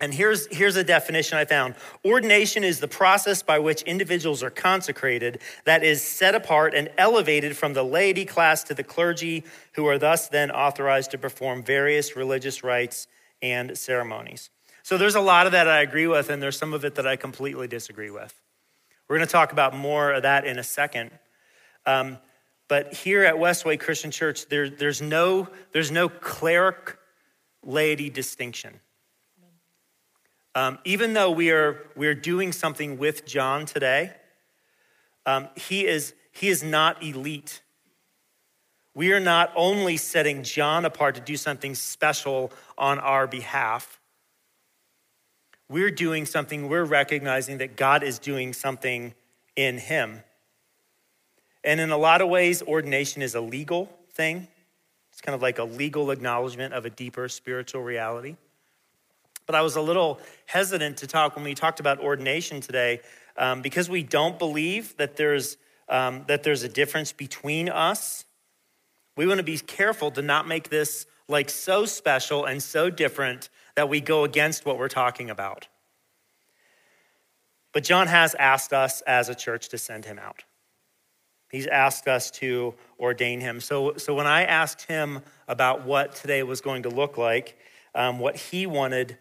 [0.00, 4.50] and here's, here's a definition I found Ordination is the process by which individuals are
[4.50, 9.86] consecrated, that is, set apart and elevated from the laity class to the clergy, who
[9.86, 13.08] are thus then authorized to perform various religious rites
[13.42, 14.50] and ceremonies.
[14.84, 17.06] So there's a lot of that I agree with, and there's some of it that
[17.06, 18.34] I completely disagree with.
[19.08, 21.10] We're going to talk about more of that in a second.
[21.86, 22.18] Um,
[22.68, 26.98] but here at Westway Christian Church, there, there's, no, there's no cleric
[27.64, 28.80] laity distinction.
[30.54, 34.12] Um, even though we are, we are doing something with John today,
[35.26, 37.60] um, he, is, he is not elite.
[38.94, 44.00] We are not only setting John apart to do something special on our behalf,
[45.68, 49.14] we're doing something, we're recognizing that God is doing something
[49.54, 50.22] in him.
[51.62, 54.48] And in a lot of ways, ordination is a legal thing.
[55.12, 58.36] It's kind of like a legal acknowledgement of a deeper spiritual reality.
[59.48, 63.00] But I was a little hesitant to talk when we talked about ordination today
[63.38, 65.56] um, because we don't believe that there's,
[65.88, 68.26] um, that there's a difference between us.
[69.16, 73.48] We want to be careful to not make this like so special and so different
[73.74, 75.66] that we go against what we're talking about.
[77.72, 80.44] But John has asked us as a church to send him out.
[81.50, 83.62] He's asked us to ordain him.
[83.62, 87.56] So, so when I asked him about what today was going to look like,
[87.94, 89.16] um, what he wanted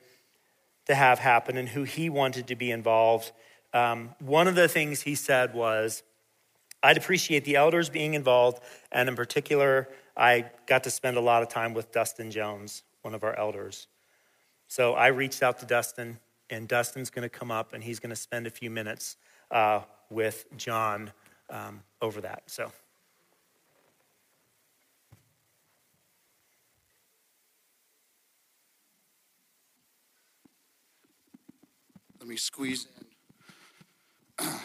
[0.87, 3.31] to have happen and who he wanted to be involved.
[3.73, 6.03] Um, one of the things he said was,
[6.81, 11.43] I'd appreciate the elders being involved, and in particular, I got to spend a lot
[11.43, 13.87] of time with Dustin Jones, one of our elders.
[14.67, 16.19] So I reached out to Dustin,
[16.49, 19.17] and Dustin's going to come up and he's going to spend a few minutes
[19.51, 21.11] uh, with John
[21.49, 22.43] um, over that.
[22.47, 22.71] So.
[32.27, 32.87] Let me squeeze
[34.37, 34.47] in.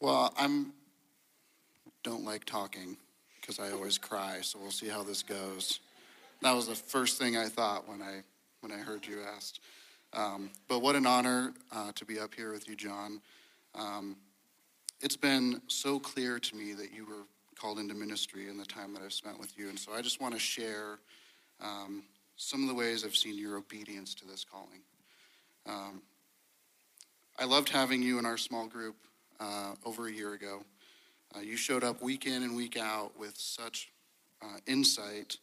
[0.00, 0.72] well, I'm
[2.02, 2.96] don't like talking
[3.38, 5.80] because I always cry, so we'll see how this goes.
[6.40, 8.22] That was the first thing I thought when I
[8.62, 9.60] when I heard you asked.
[10.14, 13.20] Um, but what an honor uh, to be up here with you, John.
[13.74, 14.16] Um,
[15.02, 17.26] it's been so clear to me that you were
[17.60, 20.22] called into ministry in the time that I've spent with you, and so I just
[20.22, 21.00] want to share
[21.60, 22.02] um,
[22.36, 24.80] some of the ways I've seen your obedience to this calling.
[27.36, 28.94] I loved having you in our small group
[29.40, 30.62] uh, over a year ago.
[31.34, 33.90] Uh, you showed up week in and week out with such
[34.40, 35.38] uh, insight,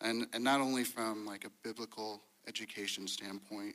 [0.00, 3.74] and, and not only from like a biblical education standpoint,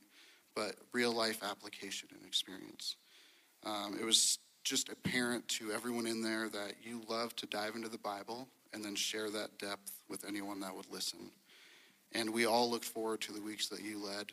[0.55, 2.95] but real life application and experience.
[3.65, 7.89] Um, it was just apparent to everyone in there that you love to dive into
[7.89, 11.31] the Bible and then share that depth with anyone that would listen.
[12.13, 14.27] And we all looked forward to the weeks that you led.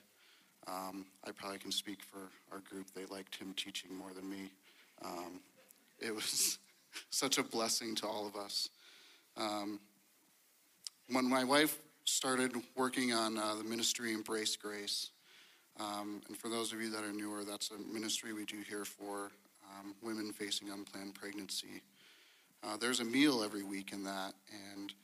[0.66, 2.86] Um, I probably can speak for our group.
[2.94, 4.50] They liked him teaching more than me.
[5.04, 5.40] Um,
[6.00, 6.58] it was
[7.10, 8.68] such a blessing to all of us.
[9.36, 9.80] Um,
[11.10, 15.10] when my wife started working on uh, the ministry Embrace Grace,
[15.80, 18.84] um, and for those of you that are newer, that's a ministry we do here
[18.84, 19.32] for
[19.68, 21.82] um, women facing unplanned pregnancy.
[22.62, 24.32] Uh, there's a meal every week in that,
[24.72, 24.94] and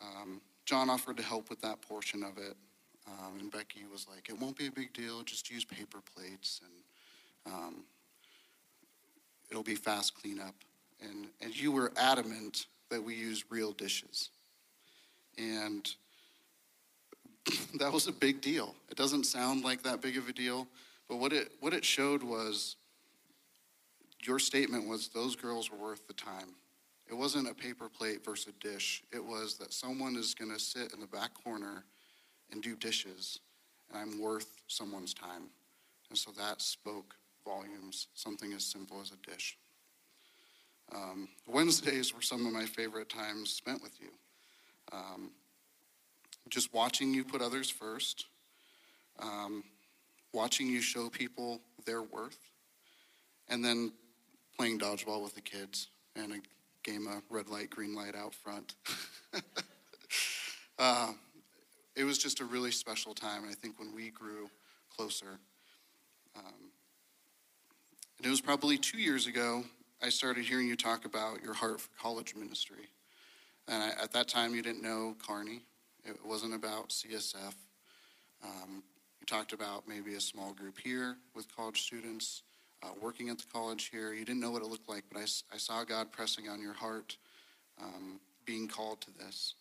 [0.00, 2.56] um, John offered to help with that portion of it.
[3.08, 6.60] Um, and Becky was like, it won't be a big deal, just use paper plates
[6.64, 7.84] and um,
[9.50, 10.54] it'll be fast cleanup.
[11.00, 14.30] And, and you were adamant that we use real dishes.
[15.38, 15.88] And
[17.78, 18.74] that was a big deal.
[18.90, 20.66] It doesn't sound like that big of a deal,
[21.08, 22.76] but what it, what it showed was
[24.24, 26.54] your statement was those girls were worth the time.
[27.08, 29.02] It wasn't a paper plate versus a dish.
[29.12, 31.84] It was that someone is going to sit in the back corner
[32.52, 33.40] and do dishes,
[33.90, 35.50] and I'm worth someone's time.
[36.08, 39.56] And so that spoke volumes, something as simple as a dish.
[40.94, 44.08] Um, Wednesdays were some of my favorite times spent with you.
[44.92, 45.30] Um,
[46.48, 48.26] just watching you put others first,
[49.18, 49.64] um,
[50.32, 52.38] watching you show people their worth,
[53.48, 53.92] and then
[54.56, 56.38] playing dodgeball with the kids and a
[56.82, 58.74] game of red light, green light out front.
[60.78, 61.12] uh,
[61.98, 63.42] it was just a really special time.
[63.42, 64.48] And I think when we grew
[64.96, 65.40] closer,
[66.36, 66.70] um,
[68.16, 69.64] and it was probably two years ago,
[70.00, 72.88] I started hearing you talk about your heart for college ministry.
[73.66, 75.62] And I, at that time, you didn't know Kearney.
[76.04, 77.54] It wasn't about CSF.
[78.44, 78.84] Um,
[79.20, 82.44] you talked about maybe a small group here with college students,
[82.84, 84.12] uh, working at the college here.
[84.12, 86.74] You didn't know what it looked like, but I, I saw God pressing on your
[86.74, 87.16] heart,
[87.82, 89.54] um, being called to this.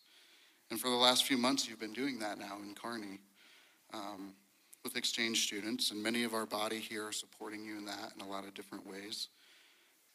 [0.70, 3.20] And for the last few months, you've been doing that now in Kearney
[3.94, 4.34] um,
[4.84, 8.26] with exchange students, and many of our body here are supporting you in that in
[8.26, 9.30] a lot of different ways.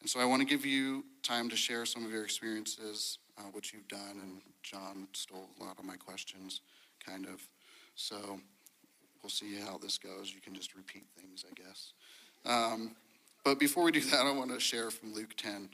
[0.01, 3.43] And so I want to give you time to share some of your experiences, uh,
[3.51, 6.61] what you've done, and John stole a lot of my questions,
[7.05, 7.47] kind of.
[7.95, 8.39] So
[9.21, 10.33] we'll see how this goes.
[10.33, 11.93] You can just repeat things, I guess.
[12.45, 12.95] Um,
[13.43, 15.69] but before we do that, I want to share from Luke 10.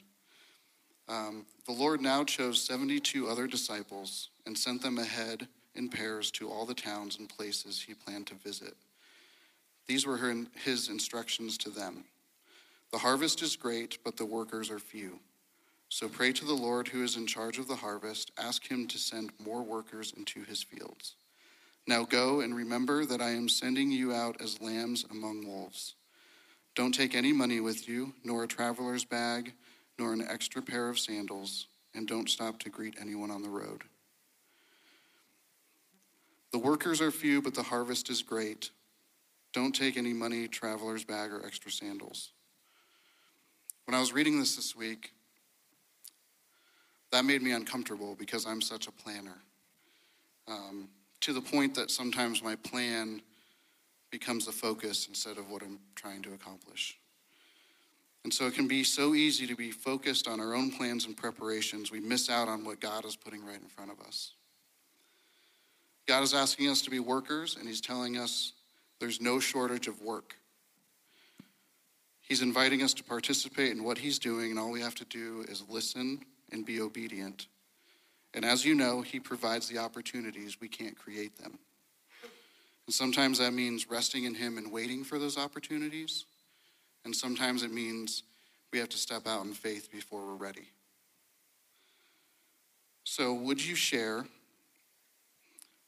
[1.10, 6.48] Um, the Lord now chose 72 other disciples and sent them ahead in pairs to
[6.48, 8.74] all the towns and places he planned to visit.
[9.88, 10.20] These were
[10.64, 12.04] his instructions to them
[12.92, 15.18] The harvest is great, but the workers are few.
[15.88, 18.30] So pray to the Lord who is in charge of the harvest.
[18.38, 21.16] Ask him to send more workers into his fields.
[21.88, 25.94] Now go and remember that I am sending you out as lambs among wolves.
[26.76, 29.54] Don't take any money with you, nor a traveler's bag,
[29.98, 33.82] nor an extra pair of sandals, and don't stop to greet anyone on the road.
[36.52, 38.70] The workers are few, but the harvest is great.
[39.52, 42.32] Don't take any money, traveler's bag, or extra sandals.
[43.86, 45.12] When I was reading this this week,
[47.10, 49.42] that made me uncomfortable because I'm such a planner.
[50.46, 50.88] Um,
[51.22, 53.20] to the point that sometimes my plan
[54.10, 56.99] becomes the focus instead of what I'm trying to accomplish.
[58.24, 61.16] And so it can be so easy to be focused on our own plans and
[61.16, 64.32] preparations, we miss out on what God is putting right in front of us.
[66.06, 68.52] God is asking us to be workers, and He's telling us
[68.98, 70.36] there's no shortage of work.
[72.20, 75.44] He's inviting us to participate in what He's doing, and all we have to do
[75.48, 76.20] is listen
[76.52, 77.46] and be obedient.
[78.34, 81.58] And as you know, He provides the opportunities, we can't create them.
[82.86, 86.24] And sometimes that means resting in Him and waiting for those opportunities.
[87.04, 88.22] And sometimes it means
[88.72, 90.68] we have to step out in faith before we're ready.
[93.04, 94.26] So, would you share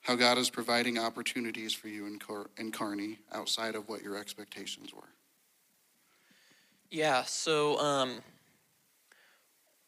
[0.01, 4.93] how God is providing opportunities for you in, Car- in outside of what your expectations
[4.93, 5.09] were?
[6.91, 8.21] Yeah, so um,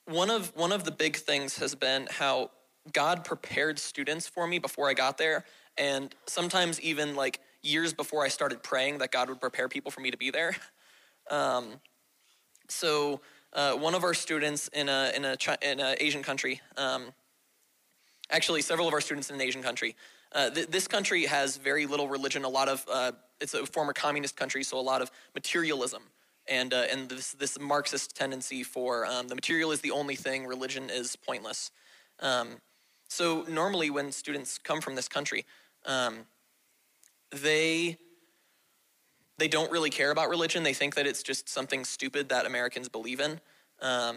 [0.07, 2.51] one of one of the big things has been how
[2.93, 5.45] God prepared students for me before I got there,
[5.77, 10.01] and sometimes even like years before I started praying that God would prepare people for
[10.01, 10.57] me to be there.
[11.31, 11.81] Um,
[12.68, 13.20] so
[13.53, 17.12] uh, one of our students in a in a in an Asian country, um,
[18.31, 19.97] actually several of our students in an Asian country.
[20.33, 22.45] Uh, th- this country has very little religion.
[22.45, 26.03] A lot of uh, it's a former communist country, so a lot of materialism
[26.49, 30.47] and uh, and this this Marxist tendency for um, the material is the only thing,
[30.47, 31.70] religion is pointless.
[32.20, 32.61] Um,
[33.09, 35.45] so normally, when students come from this country,
[35.87, 36.27] um,
[37.31, 37.99] they
[39.39, 40.62] they don't really care about religion.
[40.62, 43.41] They think that it's just something stupid that Americans believe in.
[43.80, 44.16] Um,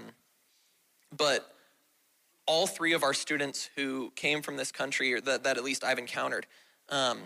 [1.16, 1.52] but
[2.46, 5.84] all three of our students who came from this country, or that, that at least
[5.84, 6.46] I've encountered,
[6.90, 7.20] um,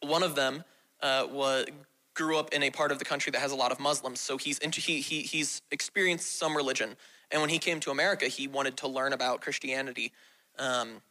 [0.00, 0.64] one of them
[1.02, 1.66] uh, was
[2.14, 4.38] grew up in a part of the country that has a lot of Muslims, so
[4.38, 6.96] he's into, he, he he's experienced some religion.
[7.30, 10.12] And when he came to America, he wanted to learn about Christianity.
[10.58, 11.02] Um,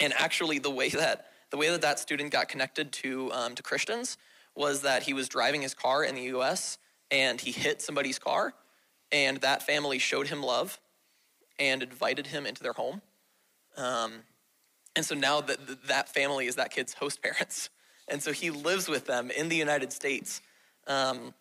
[0.00, 3.62] and actually, the way that the way that that student got connected to um, to
[3.62, 4.16] Christians
[4.54, 6.78] was that he was driving his car in the U.S.
[7.10, 8.54] and he hit somebody's car,
[9.10, 10.78] and that family showed him love
[11.58, 13.02] and invited him into their home.
[13.76, 14.12] Um,
[14.94, 17.70] and so now that that family is that kid's host parents,
[18.08, 20.42] and so he lives with them in the United States.
[20.86, 21.34] Um,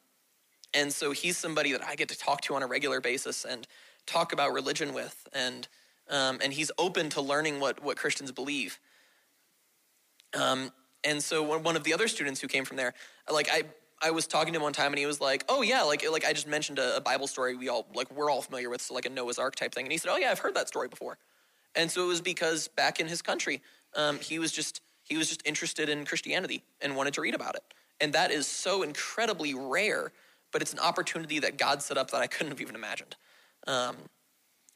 [0.74, 3.68] and so he's somebody that I get to talk to on a regular basis and
[4.06, 5.68] talk about religion with, and
[6.10, 8.80] um, and he's open to learning what what Christians believe.
[10.34, 10.72] Um,
[11.04, 12.94] and so one of the other students who came from there,
[13.32, 13.64] like I,
[14.02, 16.26] I was talking to him one time and he was like, "Oh yeah, like like
[16.26, 18.94] I just mentioned a, a, Bible story we all like we're all familiar with, so
[18.94, 20.88] like a Noah's Ark type thing." And he said, "Oh yeah, I've heard that story
[20.88, 21.18] before."
[21.76, 23.62] And so it was because back in his country,
[23.96, 27.56] um, he was just he was just interested in Christianity and wanted to read about
[27.56, 27.64] it.
[28.00, 30.12] And that is so incredibly rare,
[30.52, 33.16] but it's an opportunity that God set up that I couldn't have even imagined.
[33.68, 33.98] Um,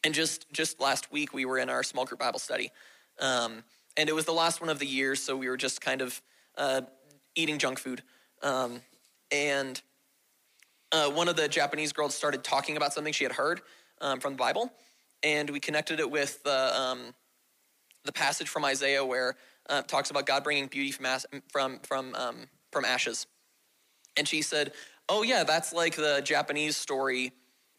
[0.03, 2.71] and just just last week, we were in our small group Bible study,
[3.19, 3.63] um,
[3.97, 6.21] and it was the last one of the year, so we were just kind of
[6.57, 6.81] uh,
[7.35, 8.01] eating junk food.
[8.41, 8.81] Um,
[9.31, 9.81] and
[10.91, 13.61] uh, one of the Japanese girls started talking about something she had heard
[14.01, 14.71] um, from the Bible,
[15.23, 17.13] and we connected it with the um,
[18.03, 19.35] the passage from Isaiah where
[19.69, 22.35] uh, it talks about God bringing beauty from as- from from um,
[22.71, 23.27] from ashes.
[24.17, 24.73] And she said,
[25.09, 27.33] "Oh yeah, that's like the Japanese story.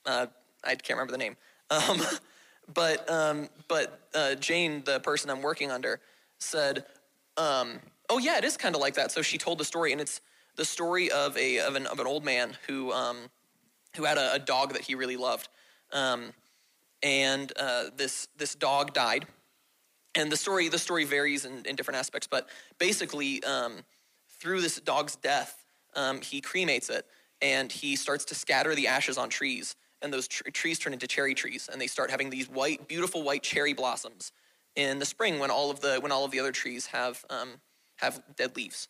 [0.04, 0.26] Uh,
[0.64, 1.36] I can't remember the name,
[1.70, 2.00] um,
[2.72, 6.00] but um, but uh, Jane, the person I'm working under,
[6.38, 6.84] said,
[7.36, 10.00] um, "Oh yeah, it is kind of like that." So she told the story, and
[10.00, 10.20] it's
[10.56, 13.16] the story of a of an of an old man who um,
[13.96, 15.48] who had a, a dog that he really loved,
[15.92, 16.32] um,
[17.02, 19.26] and uh, this this dog died.
[20.14, 22.48] And the story the story varies in, in different aspects, but
[22.78, 23.84] basically, um,
[24.40, 25.62] through this dog's death,
[25.94, 27.04] um, he cremates it,
[27.42, 31.06] and he starts to scatter the ashes on trees, and those tr- trees turn into
[31.06, 34.32] cherry trees, and they start having these white, beautiful white cherry blossoms
[34.74, 37.60] in the spring when all of the when all of the other trees have um,
[37.96, 38.88] have dead leaves.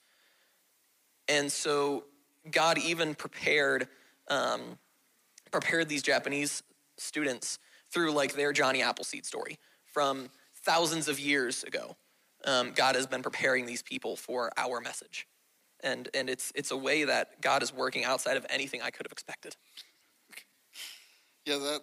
[1.28, 2.04] And so
[2.50, 3.88] God even prepared
[4.28, 4.78] um,
[5.50, 6.62] prepared these Japanese
[6.98, 7.58] students
[7.90, 10.28] through like their Johnny Appleseed story from
[10.64, 11.96] thousands of years ago.
[12.44, 15.26] Um, God has been preparing these people for our message,
[15.82, 19.06] and and it's it's a way that God is working outside of anything I could
[19.06, 19.56] have expected.
[21.46, 21.80] Yeah, that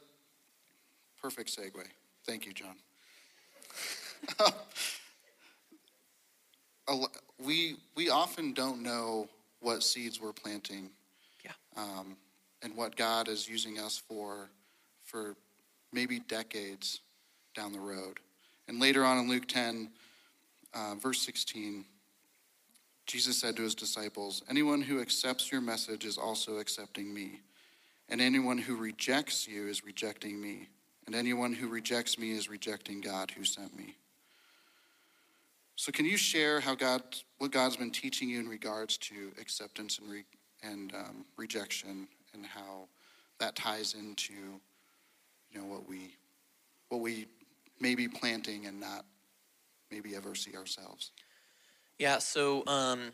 [1.21, 1.85] perfect segue.
[2.27, 2.75] Thank you, John.
[7.43, 9.27] We we often don't know
[9.61, 10.89] what seeds we're planting,
[11.43, 11.51] Yeah.
[11.75, 12.15] um,
[12.61, 14.49] and what God is using us for,
[15.03, 15.35] for
[15.91, 17.01] maybe decades
[17.55, 18.19] down the road.
[18.67, 19.89] And later on in Luke ten,
[20.73, 21.85] uh, verse sixteen,
[23.07, 27.41] Jesus said to his disciples, "Anyone who accepts your message is also accepting me."
[28.13, 30.69] And anyone who rejects you is rejecting me.
[31.07, 33.95] And anyone who rejects me is rejecting God who sent me.
[35.75, 37.01] So, can you share how God,
[37.39, 40.23] what God's been teaching you in regards to acceptance and, re,
[40.61, 42.87] and um, rejection, and how
[43.39, 44.33] that ties into,
[45.51, 46.15] you know, what we,
[46.89, 47.25] what we
[47.79, 49.05] may be planting and not
[49.89, 51.13] maybe ever see ourselves?
[51.97, 53.11] Yeah, so um,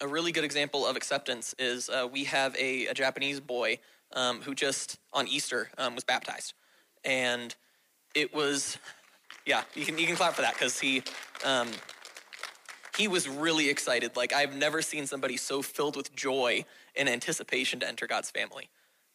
[0.00, 3.78] a really good example of acceptance is uh, we have a, a Japanese boy
[4.14, 6.54] um, who just on Easter um, was baptized,
[7.04, 7.54] and
[8.14, 8.78] it was,
[9.46, 11.02] yeah, you can you can clap for that because he
[11.44, 11.68] um,
[12.96, 14.16] he was really excited.
[14.16, 16.64] Like I've never seen somebody so filled with joy
[16.96, 18.68] and anticipation to enter God's family,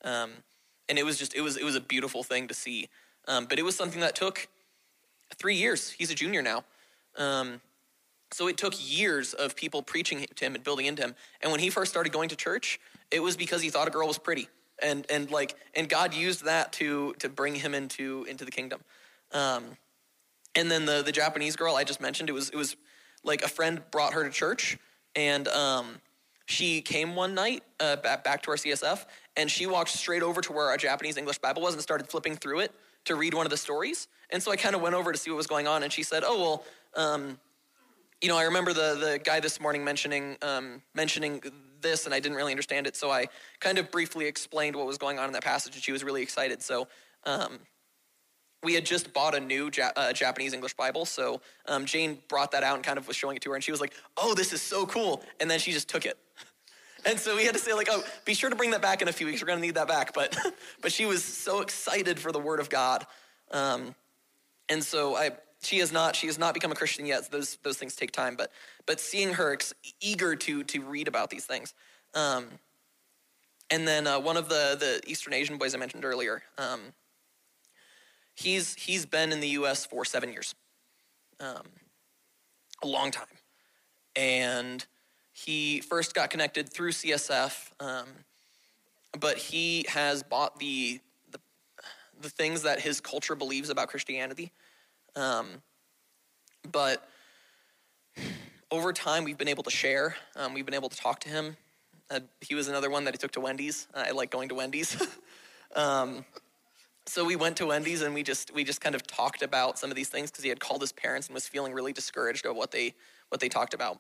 [0.04, 0.32] um,
[0.90, 2.90] and it was just it was it was a beautiful thing to see.
[3.28, 4.48] Um, but it was something that took
[5.36, 5.92] three years.
[5.92, 6.66] He's a junior now.
[7.18, 7.62] Um,
[8.34, 11.16] so it took years of people preaching to him and building into him.
[11.42, 12.80] And when he first started going to church,
[13.12, 14.50] it was because he thought a girl was pretty.
[14.82, 18.82] And, and like and God used that to to bring him into into the kingdom.
[19.32, 19.78] Um,
[20.56, 22.76] and then the the Japanese girl I just mentioned, it was it was
[23.24, 24.78] like a friend brought her to church,
[25.16, 26.02] and um,
[26.46, 29.06] she came one night uh, back, back to our CSF,
[29.38, 32.36] and she walked straight over to where our Japanese English Bible was and started flipping
[32.36, 32.72] through it
[33.06, 34.08] to read one of the stories.
[34.30, 36.04] And so I kind of went over to see what was going on, and she
[36.04, 36.64] said, "Oh well."
[36.96, 37.40] Um,
[38.22, 41.42] you know, I remember the the guy this morning mentioning um, mentioning
[41.84, 42.96] this, and I didn't really understand it.
[42.96, 43.28] So I
[43.60, 46.24] kind of briefly explained what was going on in that passage, and she was really
[46.24, 46.62] excited.
[46.64, 46.88] So
[47.26, 47.60] um,
[48.64, 52.52] we had just bought a new ja- uh, Japanese English Bible, so um, Jane brought
[52.52, 54.34] that out and kind of was showing it to her, and she was like, "Oh,
[54.34, 56.18] this is so cool!" And then she just took it.
[57.06, 59.10] And so we had to say like, "Oh, be sure to bring that back in
[59.10, 59.42] a few weeks.
[59.42, 60.38] We're going to need that back." But
[60.82, 63.06] but she was so excited for the Word of God,
[63.52, 63.94] um,
[64.70, 65.32] and so I
[65.64, 67.26] she has not she has not become a Christian yet.
[67.26, 68.36] So those those things take time.
[68.36, 68.52] But
[68.86, 71.74] but seeing her ex- eager to to read about these things,
[72.14, 72.48] um,
[73.70, 76.82] and then uh, one of the the Eastern Asian boys I mentioned earlier, um,
[78.36, 79.86] he's he's been in the U.S.
[79.86, 80.54] for seven years,
[81.40, 81.64] um,
[82.82, 83.26] a long time,
[84.16, 84.86] and
[85.32, 88.08] he first got connected through CSF, um,
[89.20, 91.00] but he has bought the,
[91.32, 91.40] the
[92.22, 94.52] the things that his culture believes about Christianity.
[95.16, 95.62] Um,
[96.72, 97.08] but
[98.72, 100.16] over time, we've been able to share.
[100.36, 101.58] Um, we've been able to talk to him.
[102.10, 103.88] Uh, he was another one that he took to Wendy's.
[103.94, 105.02] I like going to Wendy's.
[105.76, 106.26] um,
[107.06, 109.90] so we went to Wendy's and we just we just kind of talked about some
[109.90, 112.56] of these things because he had called his parents and was feeling really discouraged of
[112.56, 112.94] what they
[113.30, 114.00] what they talked about.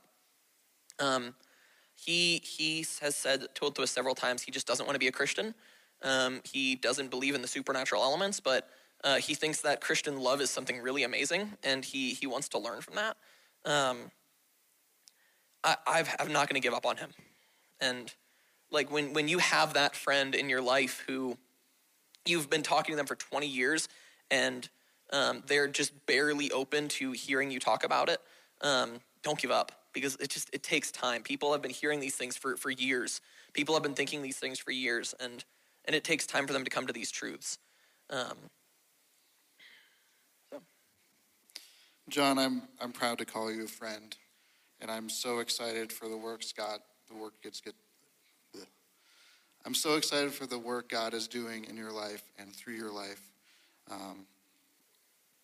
[0.99, 1.35] Um,
[1.95, 5.07] he he has said told to us several times he just doesn't want to be
[5.07, 5.53] a Christian.
[6.01, 8.69] Um, he doesn't believe in the supernatural elements, but
[9.03, 12.59] uh, he thinks that Christian love is something really amazing, and he he wants to
[12.59, 13.17] learn from that.
[13.65, 14.11] Um,
[15.63, 17.11] I, I've, I'm not going to give up on him,
[17.79, 18.13] And
[18.71, 21.37] like when, when you have that friend in your life who
[22.25, 23.87] you've been talking to them for 20 years
[24.29, 24.67] and
[25.11, 28.19] um, they're just barely open to hearing you talk about it,
[28.61, 31.21] um, don't give up because it just it takes time.
[31.21, 33.21] People have been hearing these things for, for years.
[33.53, 35.45] People have been thinking these things for years, and
[35.85, 37.59] and it takes time for them to come to these truths.
[38.09, 38.37] Um,
[42.13, 44.15] John, I'm I'm proud to call you a friend,
[44.79, 47.73] and I'm so excited for the work Scott the work gets get.
[49.65, 52.91] I'm so excited for the work God is doing in your life and through your
[52.91, 53.31] life,
[53.89, 54.27] um,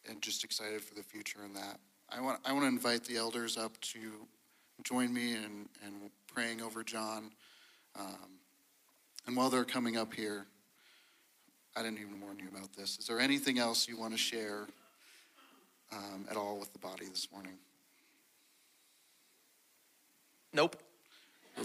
[0.08, 1.80] and just excited for the future in that.
[2.08, 4.28] I want I want to invite the elders up to
[4.84, 7.32] join me in, in praying over John.
[8.00, 8.38] Um,
[9.26, 10.46] and while they're coming up here,
[11.76, 13.00] I didn't even warn you about this.
[13.00, 14.68] Is there anything else you want to share
[15.92, 17.54] um, at all with the body this morning?
[20.54, 20.76] Nope.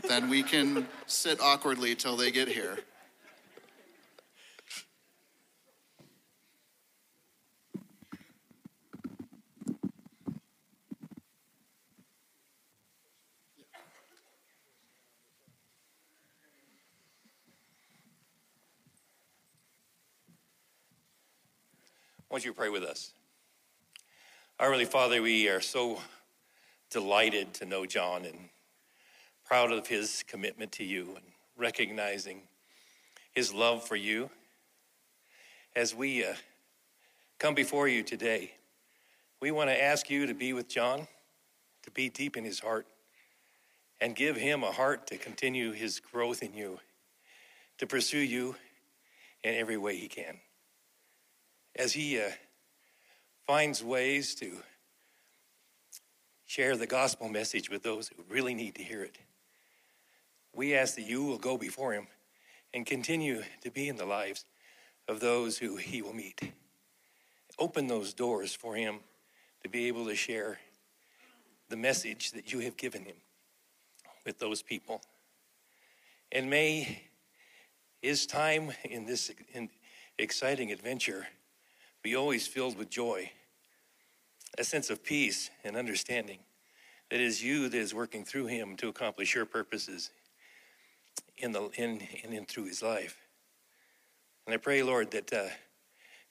[0.09, 2.79] then we can sit awkwardly till they get here.
[22.35, 23.13] want you pray with us?
[24.61, 25.99] Our Heavenly Father, we are so
[26.89, 28.39] delighted to know John and
[29.45, 31.25] proud of his commitment to you and
[31.57, 32.43] recognizing
[33.33, 34.31] his love for you.
[35.75, 36.35] As we uh,
[37.41, 38.53] come before you today,
[39.41, 41.09] we want to ask you to be with John,
[41.83, 42.87] to be deep in his heart,
[44.01, 46.79] and give him a heart to continue his growth in you,
[47.79, 48.55] to pursue you
[49.43, 50.39] in every way he can
[51.77, 52.31] as he uh,
[53.47, 54.51] finds ways to
[56.47, 59.19] share the gospel message with those who really need to hear it.
[60.55, 62.07] We ask that you will go before him
[62.73, 64.45] and continue to be in the lives
[65.09, 66.41] of those who he will meet.
[67.59, 69.01] Open those doors for him
[69.63, 70.59] to be able to share
[71.69, 73.17] the message that you have given him
[74.25, 75.03] with those people.
[76.33, 77.03] And may
[78.01, 79.31] his time in this
[80.19, 81.27] exciting adventure
[82.05, 83.31] be always filled with joy,
[84.59, 86.39] a sense of peace and understanding
[87.11, 90.11] that is you that is working through him to accomplish your purposes
[91.39, 93.17] in the in and in through his life.
[94.47, 95.47] And I pray, Lord, that uh,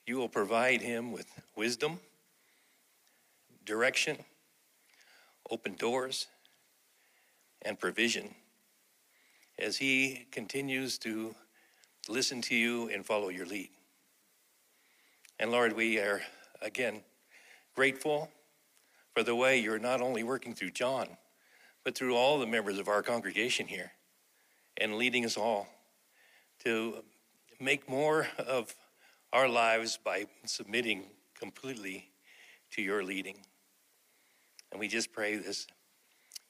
[0.06, 2.00] you will provide him with wisdom,
[3.66, 4.18] direction,
[5.50, 6.28] open doors,
[7.64, 8.36] and provision
[9.58, 11.34] as he continues to
[12.08, 13.70] listen to you and follow your lead.
[15.40, 16.22] And Lord, we are
[16.62, 17.02] again
[17.76, 18.30] grateful
[19.14, 21.18] for the way you're not only working through John,
[21.84, 23.92] but through all the members of our congregation here
[24.78, 25.68] and leading us all
[26.64, 27.04] to
[27.60, 28.76] make more of
[29.32, 31.04] our lives by submitting
[31.38, 32.10] completely
[32.72, 33.38] to your leading.
[34.72, 35.68] And we just pray this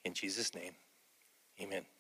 [0.06, 0.74] in Jesus' name.
[1.62, 1.93] Amen.